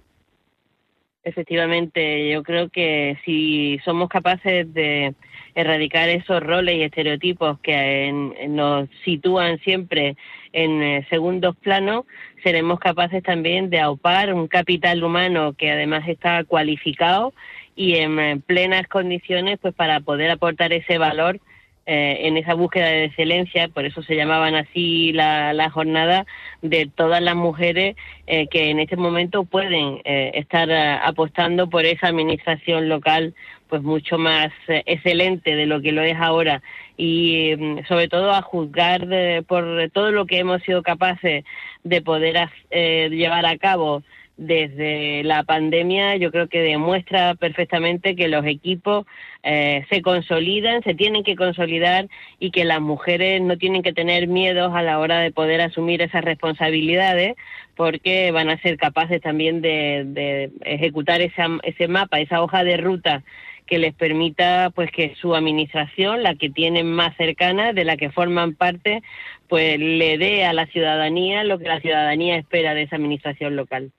Efectivamente, 1.22 2.30
yo 2.30 2.42
creo 2.42 2.70
que 2.70 3.18
si 3.24 3.78
somos 3.84 4.08
capaces 4.08 4.72
de 4.72 5.14
erradicar 5.54 6.08
esos 6.08 6.42
roles 6.42 6.76
y 6.76 6.82
estereotipos 6.82 7.58
que 7.60 8.10
nos 8.48 8.88
sitúan 9.04 9.58
siempre 9.58 10.16
en 10.52 10.82
eh, 10.82 11.06
segundos 11.10 11.56
planos, 11.56 12.06
seremos 12.42 12.80
capaces 12.80 13.22
también 13.22 13.70
de 13.70 13.80
aupar 13.80 14.32
un 14.32 14.48
capital 14.48 15.04
humano 15.04 15.54
que 15.56 15.70
además 15.70 16.08
está 16.08 16.44
cualificado 16.44 17.34
y 17.80 17.96
en 17.96 18.42
plenas 18.42 18.86
condiciones 18.88 19.58
pues 19.58 19.72
para 19.72 20.00
poder 20.00 20.30
aportar 20.30 20.70
ese 20.70 20.98
valor 20.98 21.40
eh, 21.86 22.28
en 22.28 22.36
esa 22.36 22.52
búsqueda 22.52 22.88
de 22.88 23.04
excelencia, 23.04 23.68
por 23.68 23.86
eso 23.86 24.02
se 24.02 24.16
llamaban 24.16 24.54
así 24.54 25.12
la, 25.14 25.54
la 25.54 25.70
jornada 25.70 26.26
de 26.60 26.90
todas 26.94 27.22
las 27.22 27.36
mujeres 27.36 27.96
eh, 28.26 28.48
que 28.48 28.68
en 28.68 28.80
este 28.80 28.98
momento 28.98 29.44
pueden 29.44 30.02
eh, 30.04 30.32
estar 30.34 30.70
apostando 30.70 31.70
por 31.70 31.86
esa 31.86 32.08
administración 32.08 32.90
local 32.90 33.32
pues 33.70 33.80
mucho 33.82 34.18
más 34.18 34.52
excelente 34.68 35.56
de 35.56 35.64
lo 35.64 35.80
que 35.80 35.92
lo 35.92 36.02
es 36.02 36.16
ahora. 36.18 36.60
Y 36.98 37.54
mm, 37.56 37.86
sobre 37.88 38.08
todo 38.08 38.34
a 38.34 38.42
juzgar 38.42 39.08
por 39.46 39.88
todo 39.94 40.10
lo 40.10 40.26
que 40.26 40.38
hemos 40.38 40.62
sido 40.64 40.82
capaces 40.82 41.44
de 41.82 42.02
poder 42.02 42.50
llevar 42.70 43.46
a 43.46 43.56
cabo 43.56 44.02
desde 44.40 45.22
la 45.22 45.42
pandemia 45.42 46.16
yo 46.16 46.30
creo 46.32 46.48
que 46.48 46.62
demuestra 46.62 47.34
perfectamente 47.34 48.16
que 48.16 48.26
los 48.26 48.46
equipos 48.46 49.04
eh, 49.42 49.84
se 49.90 50.00
consolidan, 50.00 50.82
se 50.82 50.94
tienen 50.94 51.24
que 51.24 51.36
consolidar 51.36 52.08
y 52.38 52.50
que 52.50 52.64
las 52.64 52.80
mujeres 52.80 53.42
no 53.42 53.58
tienen 53.58 53.82
que 53.82 53.92
tener 53.92 54.28
miedos 54.28 54.72
a 54.74 54.82
la 54.82 54.98
hora 54.98 55.20
de 55.20 55.30
poder 55.30 55.60
asumir 55.60 56.00
esas 56.00 56.24
responsabilidades 56.24 57.36
porque 57.76 58.30
van 58.30 58.48
a 58.48 58.58
ser 58.62 58.78
capaces 58.78 59.20
también 59.20 59.60
de, 59.60 60.50
ejecutar 60.62 61.20
ese 61.20 61.88
mapa, 61.88 62.18
esa 62.18 62.42
hoja 62.42 62.64
de 62.64 62.78
ruta 62.78 63.22
que 63.66 63.78
les 63.78 63.94
permita 63.94 64.70
pues 64.74 64.90
que 64.90 65.14
su 65.20 65.34
administración, 65.34 66.22
la 66.22 66.34
que 66.34 66.48
tienen 66.48 66.90
más 66.90 67.14
cercana, 67.18 67.74
de 67.74 67.84
la 67.84 67.98
que 67.98 68.10
forman 68.10 68.54
parte, 68.54 69.02
pues 69.48 69.78
le 69.78 70.16
dé 70.16 70.46
a 70.46 70.54
la 70.54 70.64
ciudadanía 70.66 71.44
lo 71.44 71.58
que 71.58 71.68
la 71.68 71.80
ciudadanía 71.80 72.36
espera 72.36 72.72
de 72.72 72.82
esa 72.82 72.96
administración 72.96 73.54
local. 73.54 73.92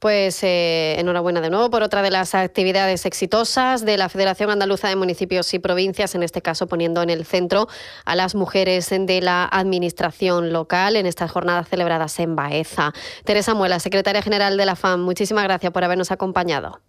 Pues 0.00 0.42
eh, 0.42 0.98
enhorabuena 0.98 1.40
de 1.40 1.50
nuevo 1.50 1.70
por 1.70 1.82
otra 1.82 2.02
de 2.02 2.10
las 2.10 2.34
actividades 2.34 3.06
exitosas 3.06 3.84
de 3.84 3.96
la 3.96 4.08
Federación 4.08 4.50
Andaluza 4.50 4.88
de 4.88 4.96
Municipios 4.96 5.52
y 5.54 5.58
Provincias, 5.58 6.14
en 6.14 6.22
este 6.22 6.42
caso 6.42 6.66
poniendo 6.66 7.02
en 7.02 7.10
el 7.10 7.24
centro 7.24 7.68
a 8.04 8.16
las 8.16 8.34
mujeres 8.34 8.90
de 8.90 9.20
la 9.20 9.44
Administración 9.44 10.52
local 10.52 10.96
en 10.96 11.06
estas 11.06 11.30
jornadas 11.30 11.68
celebradas 11.68 12.18
en 12.18 12.34
Baeza. 12.34 12.92
Teresa 13.24 13.54
Muela, 13.54 13.78
secretaria 13.78 14.22
general 14.22 14.56
de 14.56 14.66
la 14.66 14.74
FAM, 14.74 15.02
muchísimas 15.02 15.44
gracias 15.44 15.72
por 15.72 15.84
habernos 15.84 16.10
acompañado. 16.10 16.80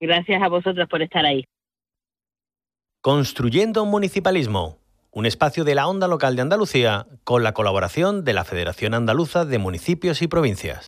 Gracias 0.00 0.42
a 0.42 0.48
vosotros 0.48 0.88
por 0.88 1.02
estar 1.02 1.24
ahí. 1.24 1.44
Construyendo 3.00 3.82
un 3.82 3.90
municipalismo 3.90 4.78
un 5.10 5.26
espacio 5.26 5.64
de 5.64 5.74
la 5.74 5.88
onda 5.88 6.06
local 6.06 6.36
de 6.36 6.42
Andalucía 6.42 7.06
con 7.24 7.42
la 7.42 7.52
colaboración 7.52 8.24
de 8.24 8.34
la 8.34 8.44
Federación 8.44 8.94
Andaluza 8.94 9.44
de 9.44 9.58
Municipios 9.58 10.22
y 10.22 10.28
Provincias. 10.28 10.86